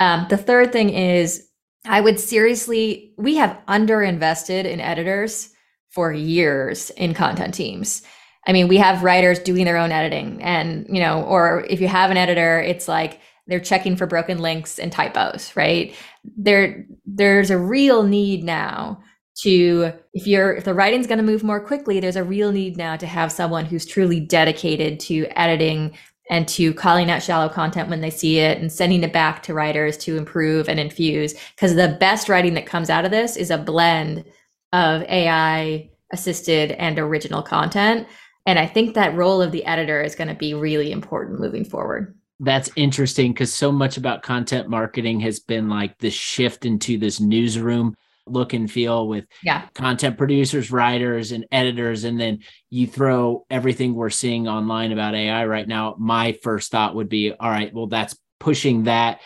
Um, 0.00 0.26
the 0.30 0.36
third 0.36 0.72
thing 0.72 0.90
is 0.90 1.48
I 1.86 2.00
would 2.00 2.20
seriously, 2.20 3.12
we 3.16 3.36
have 3.36 3.58
underinvested 3.66 4.64
in 4.64 4.80
editors 4.80 5.50
for 5.90 6.12
years 6.12 6.90
in 6.90 7.14
content 7.14 7.54
teams. 7.54 8.02
I 8.46 8.52
mean, 8.52 8.68
we 8.68 8.78
have 8.78 9.02
writers 9.02 9.38
doing 9.38 9.64
their 9.64 9.76
own 9.76 9.92
editing 9.92 10.42
and, 10.42 10.86
you 10.88 11.00
know, 11.00 11.22
or 11.22 11.66
if 11.68 11.80
you 11.80 11.88
have 11.88 12.10
an 12.10 12.16
editor, 12.16 12.60
it's 12.60 12.88
like 12.88 13.20
they're 13.46 13.60
checking 13.60 13.96
for 13.96 14.06
broken 14.06 14.38
links 14.38 14.78
and 14.78 14.92
typos, 14.92 15.54
right? 15.56 15.94
There 16.36 16.86
there's 17.06 17.50
a 17.50 17.58
real 17.58 18.02
need 18.02 18.44
now 18.44 19.02
to 19.42 19.92
if 20.12 20.26
you're 20.26 20.54
if 20.54 20.64
the 20.64 20.74
writing's 20.74 21.06
going 21.06 21.18
to 21.18 21.24
move 21.24 21.42
more 21.42 21.60
quickly, 21.60 22.00
there's 22.00 22.16
a 22.16 22.24
real 22.24 22.52
need 22.52 22.76
now 22.76 22.96
to 22.96 23.06
have 23.06 23.32
someone 23.32 23.64
who's 23.64 23.86
truly 23.86 24.20
dedicated 24.20 25.00
to 25.00 25.26
editing 25.38 25.96
and 26.30 26.46
to 26.48 26.74
calling 26.74 27.10
out 27.10 27.22
shallow 27.22 27.48
content 27.48 27.88
when 27.88 28.02
they 28.02 28.10
see 28.10 28.38
it 28.38 28.58
and 28.58 28.70
sending 28.70 29.02
it 29.02 29.12
back 29.12 29.42
to 29.42 29.54
writers 29.54 29.96
to 29.96 30.16
improve 30.16 30.68
and 30.68 30.78
infuse 30.78 31.34
because 31.54 31.74
the 31.74 31.96
best 32.00 32.28
writing 32.28 32.54
that 32.54 32.66
comes 32.66 32.90
out 32.90 33.04
of 33.04 33.10
this 33.10 33.36
is 33.36 33.50
a 33.50 33.58
blend 33.58 34.24
of 34.72 35.02
AI 35.02 35.90
assisted 36.12 36.72
and 36.72 36.98
original 36.98 37.42
content. 37.42 38.06
And 38.46 38.58
I 38.58 38.66
think 38.66 38.94
that 38.94 39.14
role 39.14 39.42
of 39.42 39.52
the 39.52 39.64
editor 39.64 40.00
is 40.02 40.14
going 40.14 40.28
to 40.28 40.34
be 40.34 40.54
really 40.54 40.90
important 40.90 41.40
moving 41.40 41.64
forward. 41.64 42.14
That's 42.40 42.70
interesting 42.76 43.32
because 43.32 43.52
so 43.52 43.72
much 43.72 43.96
about 43.96 44.22
content 44.22 44.68
marketing 44.68 45.20
has 45.20 45.40
been 45.40 45.68
like 45.68 45.98
this 45.98 46.14
shift 46.14 46.64
into 46.64 46.96
this 46.96 47.20
newsroom 47.20 47.96
look 48.30 48.52
and 48.52 48.70
feel 48.70 49.08
with 49.08 49.26
yeah. 49.42 49.66
content 49.74 50.18
producers, 50.18 50.70
writers, 50.70 51.32
and 51.32 51.46
editors. 51.50 52.04
And 52.04 52.20
then 52.20 52.40
you 52.70 52.86
throw 52.86 53.46
everything 53.50 53.94
we're 53.94 54.10
seeing 54.10 54.48
online 54.48 54.92
about 54.92 55.14
AI 55.14 55.46
right 55.46 55.66
now. 55.66 55.96
My 55.98 56.32
first 56.42 56.70
thought 56.70 56.94
would 56.94 57.08
be, 57.08 57.32
all 57.32 57.50
right, 57.50 57.72
well, 57.72 57.86
that's 57.86 58.16
pushing 58.38 58.84
that 58.84 59.20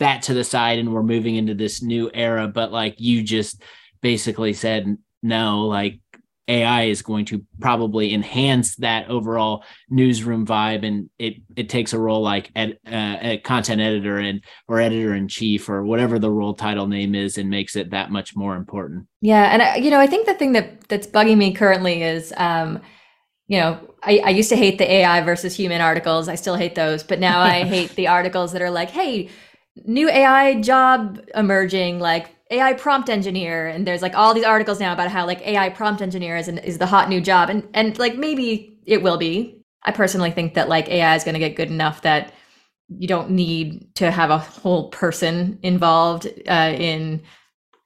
that 0.00 0.22
to 0.22 0.34
the 0.34 0.42
side 0.42 0.80
and 0.80 0.92
we're 0.92 1.04
moving 1.04 1.36
into 1.36 1.54
this 1.54 1.82
new 1.82 2.10
era. 2.12 2.48
But 2.48 2.72
like 2.72 2.96
you 2.98 3.22
just 3.22 3.62
basically 4.04 4.52
said, 4.52 4.98
no, 5.22 5.62
like 5.62 5.98
AI 6.46 6.82
is 6.82 7.00
going 7.00 7.24
to 7.24 7.42
probably 7.58 8.12
enhance 8.12 8.76
that 8.76 9.08
overall 9.08 9.64
newsroom 9.88 10.46
vibe, 10.46 10.86
and 10.86 11.08
it 11.18 11.36
it 11.56 11.70
takes 11.70 11.94
a 11.94 11.98
role 11.98 12.20
like 12.20 12.50
ed, 12.54 12.78
uh, 12.86 13.16
a 13.22 13.38
content 13.38 13.80
editor 13.80 14.18
and 14.18 14.44
or 14.68 14.78
editor 14.78 15.14
in 15.14 15.26
chief 15.26 15.70
or 15.70 15.82
whatever 15.84 16.18
the 16.18 16.30
role 16.30 16.52
title 16.52 16.86
name 16.86 17.14
is, 17.14 17.38
and 17.38 17.48
makes 17.48 17.76
it 17.76 17.92
that 17.92 18.10
much 18.10 18.36
more 18.36 18.56
important. 18.56 19.06
Yeah, 19.22 19.44
and 19.44 19.62
I, 19.62 19.76
you 19.76 19.90
know, 19.90 20.00
I 20.00 20.06
think 20.06 20.26
the 20.26 20.34
thing 20.34 20.52
that 20.52 20.86
that's 20.88 21.06
bugging 21.06 21.38
me 21.38 21.54
currently 21.54 22.02
is, 22.02 22.34
um, 22.36 22.82
you 23.46 23.58
know, 23.58 23.94
I, 24.02 24.20
I 24.22 24.28
used 24.28 24.50
to 24.50 24.56
hate 24.56 24.76
the 24.76 24.92
AI 24.92 25.22
versus 25.22 25.56
human 25.56 25.80
articles. 25.80 26.28
I 26.28 26.34
still 26.34 26.56
hate 26.56 26.74
those, 26.74 27.02
but 27.02 27.20
now 27.20 27.40
I 27.40 27.64
hate 27.74 27.96
the 27.96 28.08
articles 28.08 28.52
that 28.52 28.60
are 28.60 28.70
like, 28.70 28.90
hey, 28.90 29.30
new 29.86 30.10
AI 30.10 30.60
job 30.60 31.22
emerging, 31.34 32.00
like 32.00 32.33
AI 32.50 32.74
prompt 32.74 33.08
engineer, 33.08 33.66
and 33.66 33.86
there's 33.86 34.02
like 34.02 34.14
all 34.14 34.34
these 34.34 34.44
articles 34.44 34.80
now 34.80 34.92
about 34.92 35.10
how 35.10 35.26
like 35.26 35.40
AI 35.46 35.70
prompt 35.70 36.02
engineer 36.02 36.36
is, 36.36 36.48
an, 36.48 36.58
is 36.58 36.78
the 36.78 36.86
hot 36.86 37.08
new 37.08 37.20
job, 37.20 37.50
and 37.50 37.66
and 37.74 37.98
like 37.98 38.16
maybe 38.16 38.78
it 38.86 39.02
will 39.02 39.16
be. 39.16 39.60
I 39.84 39.92
personally 39.92 40.30
think 40.30 40.54
that 40.54 40.68
like 40.68 40.88
AI 40.88 41.14
is 41.14 41.24
going 41.24 41.34
to 41.34 41.38
get 41.38 41.56
good 41.56 41.70
enough 41.70 42.02
that 42.02 42.32
you 42.88 43.08
don't 43.08 43.30
need 43.30 43.94
to 43.96 44.10
have 44.10 44.30
a 44.30 44.38
whole 44.38 44.88
person 44.90 45.58
involved 45.62 46.26
uh, 46.48 46.74
in 46.76 47.22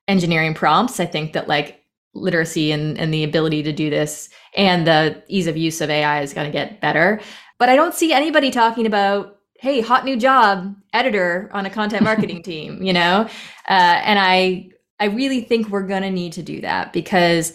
engineering 0.06 0.54
prompts. 0.54 1.00
I 1.00 1.06
think 1.06 1.32
that 1.32 1.48
like 1.48 1.82
literacy 2.14 2.72
and, 2.72 2.98
and 2.98 3.12
the 3.12 3.24
ability 3.24 3.62
to 3.62 3.72
do 3.72 3.90
this 3.90 4.28
and 4.56 4.86
the 4.86 5.22
ease 5.28 5.46
of 5.46 5.56
use 5.56 5.80
of 5.80 5.90
AI 5.90 6.22
is 6.22 6.32
going 6.32 6.46
to 6.46 6.52
get 6.52 6.80
better. 6.80 7.20
But 7.58 7.68
I 7.68 7.76
don't 7.76 7.94
see 7.94 8.12
anybody 8.12 8.50
talking 8.50 8.86
about 8.86 9.37
hey 9.58 9.80
hot 9.80 10.04
new 10.04 10.16
job 10.16 10.74
editor 10.92 11.50
on 11.52 11.66
a 11.66 11.70
content 11.70 12.02
marketing 12.02 12.42
team 12.50 12.82
you 12.82 12.92
know? 12.92 13.28
Uh, 13.68 14.00
and 14.04 14.18
i 14.18 14.68
i 15.00 15.06
really 15.06 15.40
think 15.40 15.68
we're 15.68 15.86
gonna 15.86 16.10
need 16.10 16.32
to 16.32 16.42
do 16.42 16.60
that 16.60 16.92
because 16.92 17.52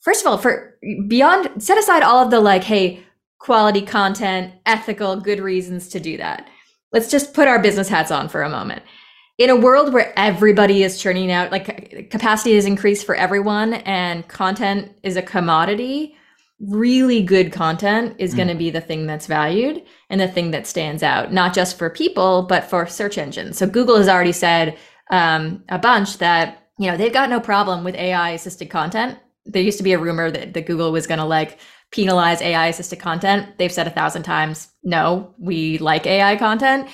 first 0.00 0.20
of 0.20 0.26
all 0.26 0.38
for 0.38 0.78
beyond 1.08 1.62
set 1.62 1.78
aside 1.78 2.02
all 2.02 2.24
of 2.24 2.30
the 2.30 2.40
like 2.40 2.64
hey 2.64 3.02
quality 3.42 3.82
content 3.82 4.54
ethical 4.66 5.16
good 5.16 5.40
reasons 5.40 5.88
to 5.88 5.98
do 5.98 6.16
that. 6.16 6.48
Let's 6.92 7.10
just 7.10 7.34
put 7.34 7.48
our 7.48 7.60
business 7.60 7.88
hats 7.88 8.12
on 8.12 8.28
for 8.28 8.42
a 8.42 8.48
moment. 8.48 8.82
In 9.36 9.50
a 9.50 9.56
world 9.56 9.92
where 9.92 10.16
everybody 10.16 10.84
is 10.84 11.00
churning 11.02 11.32
out 11.32 11.50
like 11.50 12.08
capacity 12.10 12.52
is 12.52 12.66
increased 12.66 13.04
for 13.04 13.16
everyone 13.16 13.74
and 13.74 14.26
content 14.28 14.92
is 15.02 15.16
a 15.16 15.22
commodity 15.22 16.16
really 16.62 17.22
good 17.22 17.52
content 17.52 18.14
is 18.18 18.32
mm. 18.32 18.36
going 18.36 18.48
to 18.48 18.54
be 18.54 18.70
the 18.70 18.80
thing 18.80 19.06
that's 19.06 19.26
valued 19.26 19.82
and 20.08 20.20
the 20.20 20.28
thing 20.28 20.52
that 20.52 20.66
stands 20.66 21.02
out, 21.02 21.32
not 21.32 21.54
just 21.54 21.76
for 21.76 21.90
people, 21.90 22.42
but 22.42 22.64
for 22.64 22.86
search 22.86 23.18
engines. 23.18 23.58
So 23.58 23.66
Google 23.66 23.96
has 23.96 24.08
already 24.08 24.32
said 24.32 24.78
um, 25.10 25.64
a 25.68 25.78
bunch 25.78 26.18
that, 26.18 26.68
you 26.78 26.90
know, 26.90 26.96
they've 26.96 27.12
got 27.12 27.30
no 27.30 27.40
problem 27.40 27.84
with 27.84 27.96
AI 27.96 28.30
assisted 28.30 28.70
content. 28.70 29.18
There 29.44 29.62
used 29.62 29.78
to 29.78 29.84
be 29.84 29.92
a 29.92 29.98
rumor 29.98 30.30
that, 30.30 30.54
that 30.54 30.66
Google 30.66 30.92
was 30.92 31.08
going 31.08 31.18
to 31.18 31.24
like 31.24 31.58
penalize 31.90 32.40
AI 32.40 32.68
assisted 32.68 33.00
content. 33.00 33.58
They've 33.58 33.72
said 33.72 33.88
a 33.88 33.90
thousand 33.90 34.22
times, 34.22 34.68
no, 34.84 35.34
we 35.38 35.78
like 35.78 36.06
AI 36.06 36.36
content. 36.36 36.88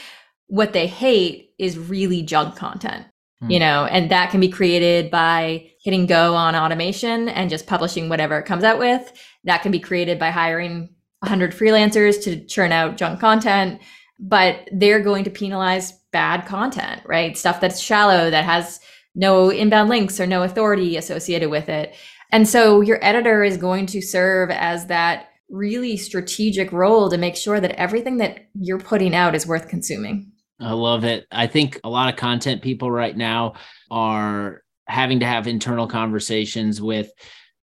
What 0.47 0.73
they 0.73 0.87
hate 0.87 1.51
is 1.59 1.79
really 1.79 2.23
junk 2.23 2.57
content 2.57 3.05
you 3.43 3.59
hmm. 3.59 3.61
know, 3.61 3.85
and 3.85 4.11
that 4.11 4.31
can 4.31 4.41
be 4.41 4.49
created 4.49 5.11
by 5.11 5.71
hitting 5.83 6.07
go 6.07 6.35
on 6.35 6.57
automation 6.57 7.29
and 7.29 7.51
just 7.51 7.67
publishing 7.67 8.09
whatever 8.09 8.39
it 8.39 8.47
comes 8.47 8.65
out 8.65 8.79
with. 8.79 9.13
That 9.45 9.63
can 9.63 9.73
be 9.73 9.81
created 9.81 10.19
by 10.19 10.31
hiring 10.31 10.95
100 11.21 11.53
freelancers 11.53 12.23
to 12.25 12.45
churn 12.47 12.73
out 12.73 12.97
junk 12.97 13.21
content, 13.21 13.81
but 14.19 14.69
they're 14.73 15.01
going 15.01 15.25
to 15.25 15.31
penalize 15.31 15.93
bad 16.13 16.47
content, 16.47 17.03
right? 17.05 17.37
Stuff 17.37 17.61
that's 17.61 17.81
shallow, 17.81 18.31
that 18.31 18.45
has 18.45 18.81
no 19.15 19.51
inbound 19.51 19.89
links 19.89 20.21
or 20.21 20.27
no 20.27 20.43
authority 20.43 20.97
associated 20.97 21.51
with 21.51 21.69
it. 21.69 21.95
And 22.31 22.47
so 22.49 22.81
your 22.81 23.03
editor 23.05 23.43
is 23.43 23.57
going 23.57 23.87
to 23.87 24.01
serve 24.01 24.51
as 24.51 24.87
that 24.87 25.29
really 25.49 25.97
strategic 25.97 26.73
role 26.73 27.09
to 27.11 27.17
make 27.17 27.37
sure 27.37 27.59
that 27.61 27.73
everything 27.73 28.19
that 28.19 28.49
you're 28.55 28.79
putting 28.79 29.15
out 29.15 29.35
is 29.35 29.47
worth 29.47 29.69
consuming. 29.69 30.31
I 30.61 30.73
love 30.73 31.05
it. 31.05 31.27
I 31.31 31.47
think 31.47 31.81
a 31.85 31.89
lot 31.89 32.13
of 32.13 32.19
content 32.19 32.63
people 32.63 32.91
right 32.91 33.17
now 33.17 33.55
are 33.91 34.63
having 34.87 35.21
to 35.21 35.27
have 35.27 35.47
internal 35.47 35.87
conversations 35.87 36.81
with 36.81 37.11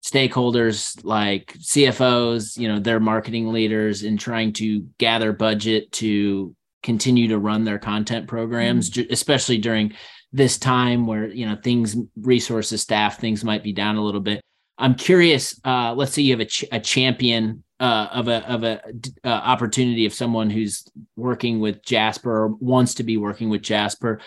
stakeholders 0.05 1.03
like 1.03 1.53
CFOs, 1.53 2.57
you 2.59 2.67
know, 2.67 2.79
their 2.79 2.99
marketing 2.99 3.51
leaders 3.51 4.03
in 4.03 4.17
trying 4.17 4.53
to 4.53 4.85
gather 4.99 5.33
budget 5.33 5.91
to 5.93 6.55
continue 6.83 7.27
to 7.29 7.39
run 7.39 7.63
their 7.63 7.79
content 7.79 8.27
programs, 8.27 8.91
mm-hmm. 8.91 9.11
especially 9.11 9.57
during 9.57 9.93
this 10.31 10.59
time 10.59 11.07
where, 11.07 11.27
you 11.27 11.47
know, 11.47 11.55
things, 11.55 11.95
resources, 12.21 12.81
staff, 12.81 13.19
things 13.19 13.43
might 13.43 13.63
be 13.63 13.73
down 13.73 13.95
a 13.95 14.03
little 14.03 14.21
bit. 14.21 14.41
I'm 14.77 14.93
curious. 14.93 15.59
Uh, 15.65 15.95
let's 15.95 16.13
say 16.13 16.21
you 16.21 16.33
have 16.33 16.41
a, 16.41 16.45
ch- 16.45 16.65
a 16.71 16.79
champion 16.79 17.63
uh, 17.79 18.07
of 18.11 18.27
a 18.27 18.49
of 18.49 18.63
a 18.63 18.81
uh, 19.23 19.27
opportunity 19.27 20.05
of 20.05 20.13
someone 20.13 20.49
who's 20.49 20.85
working 21.15 21.59
with 21.59 21.83
Jasper 21.83 22.31
or 22.31 22.47
wants 22.47 22.93
to 22.95 23.03
be 23.03 23.17
working 23.17 23.49
with 23.49 23.61
Jasper. 23.61 24.21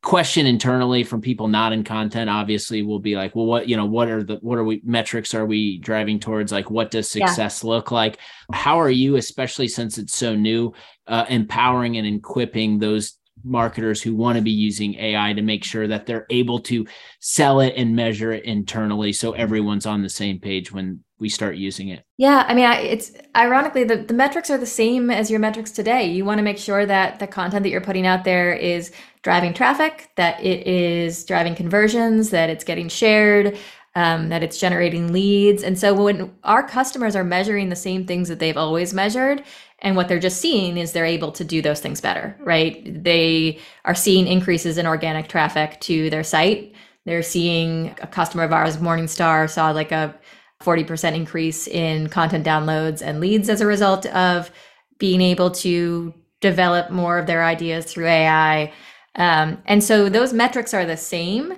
Question 0.00 0.46
internally 0.46 1.04
from 1.04 1.20
people 1.20 1.48
not 1.48 1.72
in 1.72 1.84
content 1.84 2.30
obviously 2.30 2.82
will 2.82 2.98
be 2.98 3.14
like, 3.14 3.36
well, 3.36 3.46
what 3.46 3.68
you 3.68 3.76
know, 3.76 3.84
what 3.84 4.08
are 4.08 4.22
the 4.22 4.36
what 4.36 4.58
are 4.58 4.64
we 4.64 4.80
metrics 4.84 5.34
are 5.34 5.46
we 5.46 5.78
driving 5.78 6.18
towards? 6.18 6.50
Like, 6.50 6.70
what 6.70 6.90
does 6.90 7.08
success 7.10 7.62
yeah. 7.62 7.70
look 7.70 7.90
like? 7.90 8.18
How 8.52 8.80
are 8.80 8.90
you, 8.90 9.16
especially 9.16 9.68
since 9.68 9.98
it's 9.98 10.16
so 10.16 10.34
new, 10.34 10.72
uh, 11.06 11.26
empowering 11.28 11.98
and 11.98 12.06
equipping 12.06 12.78
those 12.78 13.18
marketers 13.44 14.02
who 14.02 14.14
want 14.14 14.36
to 14.36 14.42
be 14.42 14.50
using 14.50 14.94
AI 14.94 15.32
to 15.32 15.42
make 15.42 15.64
sure 15.64 15.86
that 15.88 16.06
they're 16.06 16.26
able 16.30 16.60
to 16.60 16.86
sell 17.20 17.60
it 17.60 17.74
and 17.76 17.96
measure 17.96 18.32
it 18.32 18.44
internally 18.44 19.12
so 19.12 19.32
everyone's 19.32 19.86
on 19.86 20.02
the 20.02 20.08
same 20.08 20.38
page 20.38 20.72
when 20.72 21.02
we 21.18 21.28
start 21.28 21.56
using 21.56 21.88
it. 21.88 22.04
Yeah, 22.18 22.44
I 22.46 22.54
mean, 22.54 22.68
it's 22.70 23.12
ironically 23.36 23.84
the, 23.84 23.96
the 23.96 24.14
metrics 24.14 24.50
are 24.50 24.58
the 24.58 24.66
same 24.66 25.10
as 25.10 25.30
your 25.30 25.40
metrics 25.40 25.70
today. 25.70 26.10
You 26.10 26.24
want 26.24 26.38
to 26.38 26.42
make 26.42 26.58
sure 26.58 26.84
that 26.84 27.20
the 27.20 27.26
content 27.26 27.62
that 27.62 27.70
you're 27.70 27.80
putting 27.80 28.06
out 28.06 28.24
there 28.24 28.52
is 28.52 28.90
driving 29.22 29.54
traffic, 29.54 30.10
that 30.16 30.42
it 30.42 30.66
is 30.66 31.24
driving 31.24 31.54
conversions, 31.54 32.30
that 32.30 32.50
it's 32.50 32.64
getting 32.64 32.88
shared, 32.88 33.56
um, 33.94 34.30
that 34.30 34.42
it's 34.42 34.58
generating 34.58 35.12
leads. 35.12 35.62
And 35.62 35.78
so 35.78 35.94
when 35.94 36.34
our 36.44 36.66
customers 36.66 37.14
are 37.14 37.24
measuring 37.24 37.68
the 37.68 37.76
same 37.76 38.06
things 38.06 38.28
that 38.28 38.38
they've 38.38 38.56
always 38.56 38.94
measured, 38.94 39.44
and 39.80 39.96
what 39.96 40.08
they're 40.08 40.20
just 40.20 40.40
seeing 40.40 40.76
is 40.76 40.92
they're 40.92 41.04
able 41.04 41.32
to 41.32 41.44
do 41.44 41.60
those 41.60 41.80
things 41.80 42.00
better, 42.00 42.36
right? 42.40 43.02
They 43.02 43.58
are 43.84 43.94
seeing 43.94 44.26
increases 44.26 44.78
in 44.78 44.86
organic 44.86 45.28
traffic 45.28 45.80
to 45.82 46.08
their 46.08 46.22
site. 46.22 46.72
They're 47.04 47.22
seeing 47.22 47.94
a 48.00 48.06
customer 48.06 48.44
of 48.44 48.52
ours, 48.52 48.76
Morningstar, 48.76 49.50
saw 49.50 49.72
like 49.72 49.90
a 49.90 50.14
40% 50.62 51.14
increase 51.14 51.66
in 51.66 52.08
content 52.08 52.46
downloads 52.46 53.02
and 53.02 53.18
leads 53.20 53.48
as 53.48 53.60
a 53.60 53.66
result 53.66 54.06
of 54.06 54.52
being 54.98 55.20
able 55.20 55.50
to 55.50 56.14
develop 56.40 56.90
more 56.90 57.18
of 57.18 57.26
their 57.26 57.44
ideas 57.44 57.84
through 57.84 58.06
AI. 58.06 58.72
Um, 59.14 59.62
and 59.66 59.82
so 59.84 60.08
those 60.08 60.32
metrics 60.32 60.72
are 60.74 60.86
the 60.86 60.96
same. 60.96 61.54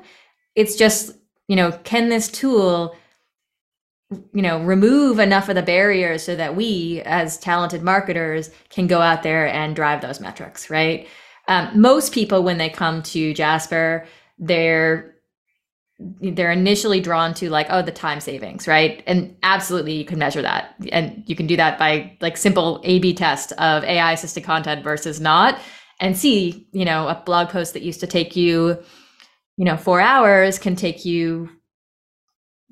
It's 0.55 0.77
just, 0.77 1.17
you 1.49 1.57
know, 1.57 1.73
can 1.85 2.09
this 2.09 2.29
tool 2.29 2.97
you 4.33 4.43
know 4.43 4.63
remove 4.63 5.19
enough 5.19 5.49
of 5.49 5.55
the 5.55 5.63
barriers 5.63 6.23
so 6.23 6.37
that 6.37 6.55
we 6.55 7.03
as 7.05 7.39
talented 7.39 7.83
marketers 7.83 8.51
can 8.69 8.87
go 8.87 9.01
out 9.01 9.23
there 9.23 9.49
and 9.49 9.75
drive 9.75 10.01
those 10.01 10.21
metrics 10.21 10.71
right? 10.71 11.09
Um, 11.49 11.71
most 11.79 12.13
people 12.13 12.43
when 12.43 12.59
they 12.59 12.69
come 12.69 13.03
to 13.05 13.35
jasper 13.35 14.07
they're 14.39 15.15
they're 15.99 16.53
initially 16.53 17.01
drawn 17.01 17.35
to 17.35 17.49
like 17.51 17.67
oh 17.71 17.83
the 17.83 17.93
time 17.93 18.21
savings 18.21 18.69
right? 18.69 19.03
And 19.07 19.37
absolutely 19.43 19.95
you 19.95 20.05
can 20.05 20.19
measure 20.19 20.43
that. 20.43 20.75
And 20.93 21.23
you 21.27 21.35
can 21.37 21.47
do 21.47 21.57
that 21.57 21.79
by 21.79 22.17
like 22.21 22.37
simple 22.37 22.81
a 22.85 22.99
b 22.99 23.15
test 23.15 23.53
of 23.53 23.85
ai 23.85 24.13
assisted 24.13 24.45
content 24.45 24.85
versus 24.85 25.21
not 25.21 25.59
and 26.01 26.17
see 26.17 26.67
you 26.73 26.85
know 26.85 27.09
a 27.09 27.23
blog 27.25 27.49
post 27.49 27.73
that 27.73 27.83
used 27.83 28.01
to 28.01 28.07
take 28.07 28.37
you 28.37 28.79
you 29.57 29.65
know 29.65 29.77
4 29.77 30.01
hours 30.01 30.59
can 30.59 30.77
take 30.77 31.05
you 31.05 31.49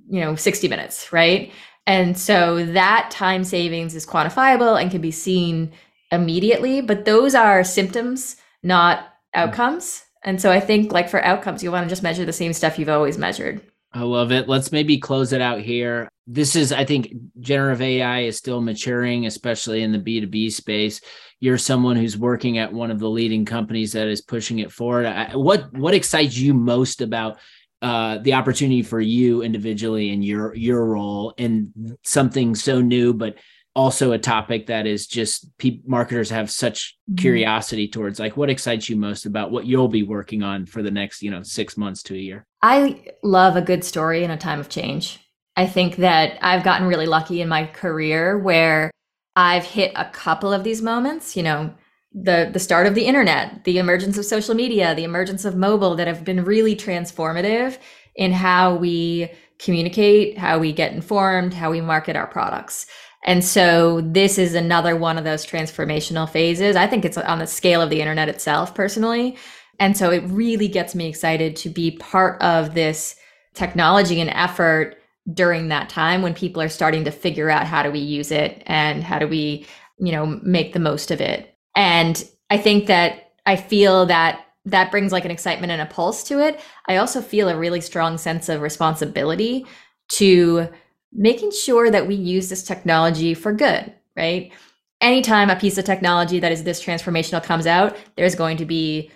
you 0.08 0.20
know 0.20 0.34
60 0.34 0.68
minutes 0.68 1.12
right? 1.12 1.52
And 1.84 2.16
so 2.16 2.64
that 2.64 3.10
time 3.10 3.42
savings 3.42 3.96
is 3.96 4.06
quantifiable 4.06 4.80
and 4.80 4.90
can 4.90 5.00
be 5.00 5.10
seen 5.10 5.72
immediately 6.10 6.80
but 6.80 7.04
those 7.04 7.34
are 7.34 7.64
symptoms 7.64 8.36
not 8.62 9.00
hmm. 9.34 9.40
outcomes. 9.40 10.04
And 10.24 10.40
so 10.40 10.50
I 10.52 10.60
think 10.60 10.92
like 10.92 11.08
for 11.08 11.24
outcomes, 11.24 11.62
you 11.62 11.72
want 11.72 11.84
to 11.84 11.88
just 11.88 12.02
measure 12.02 12.24
the 12.24 12.32
same 12.32 12.52
stuff 12.52 12.78
you've 12.78 12.88
always 12.88 13.18
measured. 13.18 13.60
I 13.94 14.02
love 14.02 14.32
it. 14.32 14.48
Let's 14.48 14.72
maybe 14.72 14.98
close 14.98 15.32
it 15.32 15.40
out 15.42 15.60
here. 15.60 16.08
This 16.26 16.56
is, 16.56 16.72
I 16.72 16.84
think, 16.84 17.12
generative 17.40 17.82
AI 17.82 18.20
is 18.20 18.38
still 18.38 18.60
maturing, 18.60 19.26
especially 19.26 19.82
in 19.82 19.92
the 19.92 19.98
B2B 19.98 20.52
space. 20.52 21.00
You're 21.40 21.58
someone 21.58 21.96
who's 21.96 22.16
working 22.16 22.58
at 22.58 22.72
one 22.72 22.90
of 22.90 23.00
the 23.00 23.10
leading 23.10 23.44
companies 23.44 23.92
that 23.92 24.08
is 24.08 24.22
pushing 24.22 24.60
it 24.60 24.72
forward. 24.72 25.32
What 25.34 25.72
what 25.76 25.94
excites 25.94 26.36
you 26.38 26.54
most 26.54 27.00
about 27.00 27.38
uh, 27.82 28.18
the 28.18 28.34
opportunity 28.34 28.82
for 28.82 29.00
you 29.00 29.42
individually 29.42 30.10
in 30.10 30.22
your 30.22 30.54
your 30.54 30.86
role 30.86 31.34
in 31.36 31.98
something 32.04 32.54
so 32.54 32.80
new, 32.80 33.12
but 33.12 33.34
also 33.74 34.12
a 34.12 34.18
topic 34.18 34.66
that 34.66 34.86
is 34.86 35.06
just 35.06 35.56
pe- 35.58 35.80
marketers 35.86 36.30
have 36.30 36.50
such 36.50 36.96
mm-hmm. 37.08 37.16
curiosity 37.16 37.88
towards 37.88 38.18
like 38.18 38.36
what 38.36 38.50
excites 38.50 38.88
you 38.88 38.96
most 38.96 39.24
about 39.24 39.50
what 39.50 39.66
you'll 39.66 39.88
be 39.88 40.02
working 40.02 40.42
on 40.42 40.66
for 40.66 40.82
the 40.82 40.90
next 40.90 41.22
you 41.22 41.30
know 41.30 41.42
six 41.42 41.76
months 41.76 42.02
to 42.02 42.14
a 42.14 42.18
year? 42.18 42.46
I 42.62 43.04
love 43.22 43.56
a 43.56 43.62
good 43.62 43.84
story 43.84 44.24
in 44.24 44.30
a 44.30 44.36
time 44.36 44.60
of 44.60 44.68
change. 44.68 45.18
I 45.56 45.66
think 45.66 45.96
that 45.96 46.38
i've 46.40 46.64
gotten 46.64 46.86
really 46.86 47.06
lucky 47.06 47.40
in 47.40 47.48
my 47.48 47.66
career 47.66 48.38
where 48.38 48.90
i've 49.36 49.64
hit 49.64 49.92
a 49.96 50.06
couple 50.06 50.52
of 50.52 50.64
these 50.64 50.80
moments 50.80 51.36
you 51.36 51.42
know 51.42 51.74
the 52.14 52.50
the 52.52 52.58
start 52.58 52.86
of 52.86 52.94
the 52.94 53.04
internet 53.04 53.64
the 53.64 53.78
emergence 53.78 54.18
of 54.18 54.24
social 54.24 54.54
media 54.54 54.94
the 54.94 55.04
emergence 55.04 55.44
of 55.44 55.56
mobile 55.56 55.94
that 55.94 56.06
have 56.06 56.24
been 56.24 56.44
really 56.44 56.74
transformative 56.74 57.78
in 58.16 58.32
how 58.32 58.74
we 58.74 59.30
communicate 59.58 60.38
how 60.38 60.58
we 60.58 60.72
get 60.72 60.92
informed 60.92 61.54
how 61.54 61.70
we 61.70 61.80
market 61.80 62.16
our 62.16 62.26
products 62.26 62.86
and 63.24 63.44
so 63.44 64.00
this 64.00 64.38
is 64.38 64.54
another 64.54 64.96
one 64.96 65.16
of 65.16 65.24
those 65.24 65.46
transformational 65.46 66.28
phases. 66.28 66.74
I 66.74 66.86
think 66.86 67.04
it's 67.04 67.16
on 67.16 67.38
the 67.38 67.46
scale 67.46 67.80
of 67.80 67.90
the 67.90 68.00
internet 68.00 68.28
itself, 68.28 68.74
personally. 68.74 69.36
And 69.78 69.96
so 69.96 70.10
it 70.10 70.24
really 70.26 70.68
gets 70.68 70.94
me 70.94 71.08
excited 71.08 71.56
to 71.56 71.68
be 71.68 71.92
part 71.92 72.40
of 72.42 72.74
this 72.74 73.16
technology 73.54 74.20
and 74.20 74.30
effort 74.30 74.96
during 75.32 75.68
that 75.68 75.88
time 75.88 76.22
when 76.22 76.34
people 76.34 76.60
are 76.60 76.68
starting 76.68 77.04
to 77.04 77.12
figure 77.12 77.48
out 77.48 77.66
how 77.66 77.82
do 77.82 77.90
we 77.90 78.00
use 78.00 78.32
it 78.32 78.62
and 78.66 79.04
how 79.04 79.18
do 79.18 79.28
we, 79.28 79.66
you 79.98 80.10
know, 80.10 80.26
make 80.42 80.72
the 80.72 80.80
most 80.80 81.10
of 81.10 81.20
it. 81.20 81.56
And 81.76 82.24
I 82.50 82.58
think 82.58 82.86
that 82.86 83.32
I 83.46 83.56
feel 83.56 84.06
that 84.06 84.46
that 84.64 84.90
brings 84.90 85.12
like 85.12 85.24
an 85.24 85.30
excitement 85.30 85.72
and 85.72 85.80
a 85.80 85.86
pulse 85.86 86.24
to 86.24 86.40
it. 86.40 86.60
I 86.88 86.96
also 86.96 87.20
feel 87.20 87.48
a 87.48 87.56
really 87.56 87.80
strong 87.80 88.18
sense 88.18 88.48
of 88.48 88.60
responsibility 88.60 89.64
to 90.10 90.68
making 91.12 91.50
sure 91.52 91.90
that 91.90 92.06
we 92.06 92.14
use 92.14 92.48
this 92.48 92.62
technology 92.62 93.34
for 93.34 93.52
good, 93.52 93.92
right? 94.16 94.52
Anytime 95.00 95.50
a 95.50 95.56
piece 95.56 95.78
of 95.78 95.84
technology 95.84 96.40
that 96.40 96.52
is 96.52 96.64
this 96.64 96.82
transformational 96.82 97.42
comes 97.42 97.66
out, 97.66 97.96
there's 98.16 98.34
going 98.34 98.56
to 98.58 98.64
be 98.64 99.10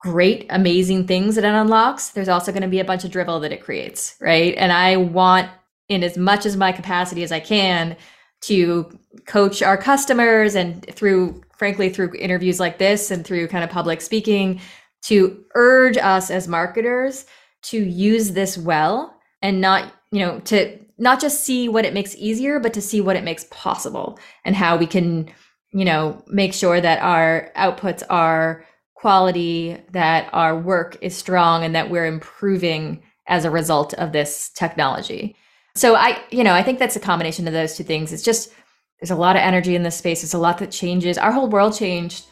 great, 0.00 0.46
amazing 0.50 1.06
things 1.06 1.34
that 1.34 1.44
it 1.44 1.54
unlocks. 1.54 2.10
There's 2.10 2.28
also 2.28 2.52
going 2.52 2.62
to 2.62 2.68
be 2.68 2.80
a 2.80 2.84
bunch 2.84 3.04
of 3.04 3.10
drivel 3.10 3.40
that 3.40 3.52
it 3.52 3.62
creates, 3.62 4.14
right? 4.20 4.54
And 4.56 4.72
I 4.72 4.96
want, 4.96 5.50
in 5.88 6.04
as 6.04 6.16
much 6.18 6.46
as 6.46 6.56
my 6.56 6.70
capacity 6.70 7.22
as 7.22 7.32
I 7.32 7.40
can, 7.40 7.96
to 8.42 8.96
coach 9.26 9.62
our 9.62 9.76
customers 9.76 10.54
and 10.54 10.84
through, 10.94 11.42
frankly, 11.56 11.88
through 11.88 12.14
interviews 12.14 12.60
like 12.60 12.78
this 12.78 13.10
and 13.10 13.24
through 13.26 13.48
kind 13.48 13.64
of 13.64 13.70
public 13.70 14.00
speaking, 14.00 14.60
to 15.02 15.44
urge 15.54 15.96
us 15.96 16.30
as 16.30 16.46
marketers 16.46 17.26
to 17.62 17.78
use 17.78 18.32
this 18.32 18.58
well 18.58 19.18
and 19.40 19.60
not, 19.60 19.92
you 20.12 20.20
know, 20.20 20.40
to 20.40 20.78
not 20.98 21.20
just 21.20 21.44
see 21.44 21.68
what 21.68 21.84
it 21.84 21.94
makes 21.94 22.14
easier, 22.16 22.58
but 22.58 22.72
to 22.74 22.80
see 22.80 23.00
what 23.00 23.16
it 23.16 23.24
makes 23.24 23.44
possible 23.50 24.18
and 24.44 24.56
how 24.56 24.76
we 24.76 24.86
can, 24.86 25.30
you 25.72 25.84
know, 25.84 26.22
make 26.28 26.54
sure 26.54 26.80
that 26.80 27.00
our 27.02 27.50
outputs 27.56 28.02
are 28.08 28.64
quality, 28.94 29.78
that 29.92 30.28
our 30.32 30.58
work 30.58 30.96
is 31.02 31.14
strong, 31.14 31.64
and 31.64 31.74
that 31.74 31.90
we're 31.90 32.06
improving 32.06 33.02
as 33.28 33.44
a 33.44 33.50
result 33.50 33.92
of 33.94 34.12
this 34.12 34.50
technology. 34.50 35.36
So 35.74 35.94
I, 35.94 36.18
you 36.30 36.42
know, 36.42 36.54
I 36.54 36.62
think 36.62 36.78
that's 36.78 36.96
a 36.96 37.00
combination 37.00 37.46
of 37.46 37.52
those 37.52 37.76
two 37.76 37.84
things. 37.84 38.12
It's 38.12 38.22
just 38.22 38.52
there's 39.00 39.10
a 39.10 39.16
lot 39.16 39.36
of 39.36 39.42
energy 39.42 39.76
in 39.76 39.82
this 39.82 39.96
space. 39.96 40.24
It's 40.24 40.32
a 40.32 40.38
lot 40.38 40.58
that 40.58 40.70
changes. 40.70 41.18
Our 41.18 41.32
whole 41.32 41.48
world 41.48 41.76
changed 41.76 42.24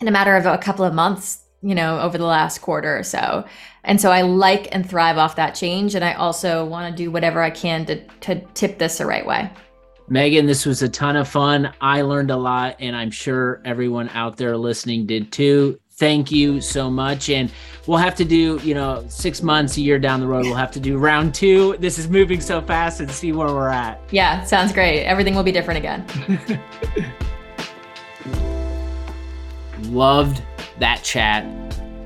in 0.00 0.06
a 0.06 0.12
matter 0.12 0.36
of 0.36 0.46
a 0.46 0.58
couple 0.58 0.84
of 0.84 0.94
months, 0.94 1.41
you 1.62 1.74
know, 1.74 2.00
over 2.00 2.18
the 2.18 2.26
last 2.26 2.58
quarter 2.58 2.96
or 2.96 3.02
so. 3.02 3.44
And 3.84 4.00
so 4.00 4.10
I 4.10 4.22
like 4.22 4.74
and 4.74 4.88
thrive 4.88 5.18
off 5.18 5.36
that 5.36 5.54
change. 5.54 5.94
And 5.94 6.04
I 6.04 6.14
also 6.14 6.64
want 6.64 6.94
to 6.94 7.02
do 7.02 7.10
whatever 7.10 7.42
I 7.42 7.50
can 7.50 7.86
to, 7.86 8.04
to 8.20 8.40
tip 8.54 8.78
this 8.78 8.98
the 8.98 9.06
right 9.06 9.26
way. 9.26 9.50
Meghan, 10.10 10.46
this 10.46 10.66
was 10.66 10.82
a 10.82 10.88
ton 10.88 11.16
of 11.16 11.28
fun. 11.28 11.72
I 11.80 12.02
learned 12.02 12.30
a 12.30 12.36
lot, 12.36 12.76
and 12.80 12.94
I'm 12.94 13.10
sure 13.10 13.62
everyone 13.64 14.10
out 14.10 14.36
there 14.36 14.56
listening 14.56 15.06
did 15.06 15.32
too. 15.32 15.78
Thank 15.92 16.30
you 16.32 16.60
so 16.60 16.90
much. 16.90 17.30
And 17.30 17.50
we'll 17.86 17.98
have 17.98 18.14
to 18.16 18.24
do, 18.24 18.58
you 18.62 18.74
know, 18.74 19.04
six 19.08 19.42
months, 19.42 19.76
a 19.76 19.80
year 19.80 19.98
down 19.98 20.20
the 20.20 20.26
road, 20.26 20.44
we'll 20.44 20.54
have 20.54 20.72
to 20.72 20.80
do 20.80 20.98
round 20.98 21.34
two. 21.34 21.76
This 21.78 21.98
is 21.98 22.08
moving 22.08 22.40
so 22.40 22.60
fast 22.60 23.00
and 23.00 23.10
see 23.10 23.32
where 23.32 23.48
we're 23.48 23.68
at. 23.68 24.00
Yeah, 24.10 24.42
sounds 24.44 24.72
great. 24.72 25.04
Everything 25.04 25.34
will 25.34 25.44
be 25.44 25.52
different 25.52 25.78
again. 25.78 26.04
Loved 29.92 30.42
that 30.78 31.02
chat. 31.02 31.44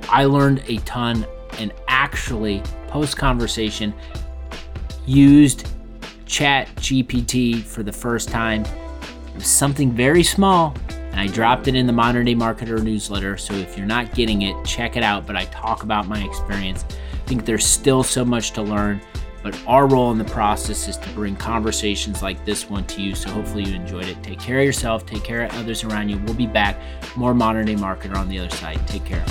I 0.09 0.25
learned 0.25 0.63
a 0.69 0.77
ton 0.79 1.27
and 1.59 1.73
actually, 1.89 2.63
post 2.89 3.17
conversation, 3.17 3.95
used 5.07 5.69
Chat 6.27 6.69
GPT 6.77 7.63
for 7.63 7.83
the 7.83 7.93
first 7.93 8.29
time. 8.29 8.63
It 8.63 9.35
was 9.37 9.47
something 9.47 9.93
very 9.93 10.23
small, 10.23 10.75
and 10.89 11.21
I 11.21 11.29
dropped 11.29 11.69
it 11.69 11.75
in 11.75 11.87
the 11.87 11.93
Modern 11.93 12.27
Day 12.27 12.35
Marketer 12.35 12.83
newsletter. 12.83 13.37
So 13.37 13.55
if 13.55 13.77
you're 13.79 13.87
not 13.87 14.15
getting 14.15 14.43
it, 14.43 14.65
check 14.65 14.97
it 14.97 15.03
out. 15.03 15.27
But 15.27 15.37
I 15.37 15.45
talk 15.47 15.83
about 15.83 16.09
my 16.09 16.23
experience. 16.25 16.85
I 16.91 17.29
think 17.29 17.45
there's 17.45 17.65
still 17.65 18.03
so 18.03 18.25
much 18.25 18.53
to 18.53 18.63
learn, 18.63 19.01
but 19.47 19.57
our 19.69 19.87
role 19.87 20.11
in 20.11 20.19
the 20.19 20.25
process 20.25 20.89
is 20.89 20.97
to 20.97 21.09
bring 21.11 21.37
conversations 21.37 22.21
like 22.21 22.45
this 22.45 22.69
one 22.69 22.85
to 22.87 23.01
you. 23.01 23.15
So 23.15 23.31
hopefully 23.31 23.63
you 23.63 23.77
enjoyed 23.77 24.07
it. 24.07 24.21
Take 24.21 24.41
care 24.41 24.59
of 24.59 24.65
yourself, 24.65 25.07
take 25.07 25.23
care 25.23 25.45
of 25.45 25.55
others 25.55 25.85
around 25.85 26.09
you. 26.09 26.19
We'll 26.19 26.35
be 26.35 26.49
back. 26.49 26.81
More 27.17 27.33
Modern 27.33 27.67
Day 27.67 27.77
Marketer 27.77 28.17
on 28.17 28.29
the 28.29 28.41
other 28.41 28.51
side. 28.51 28.85
Take 28.89 29.05
care. 29.05 29.25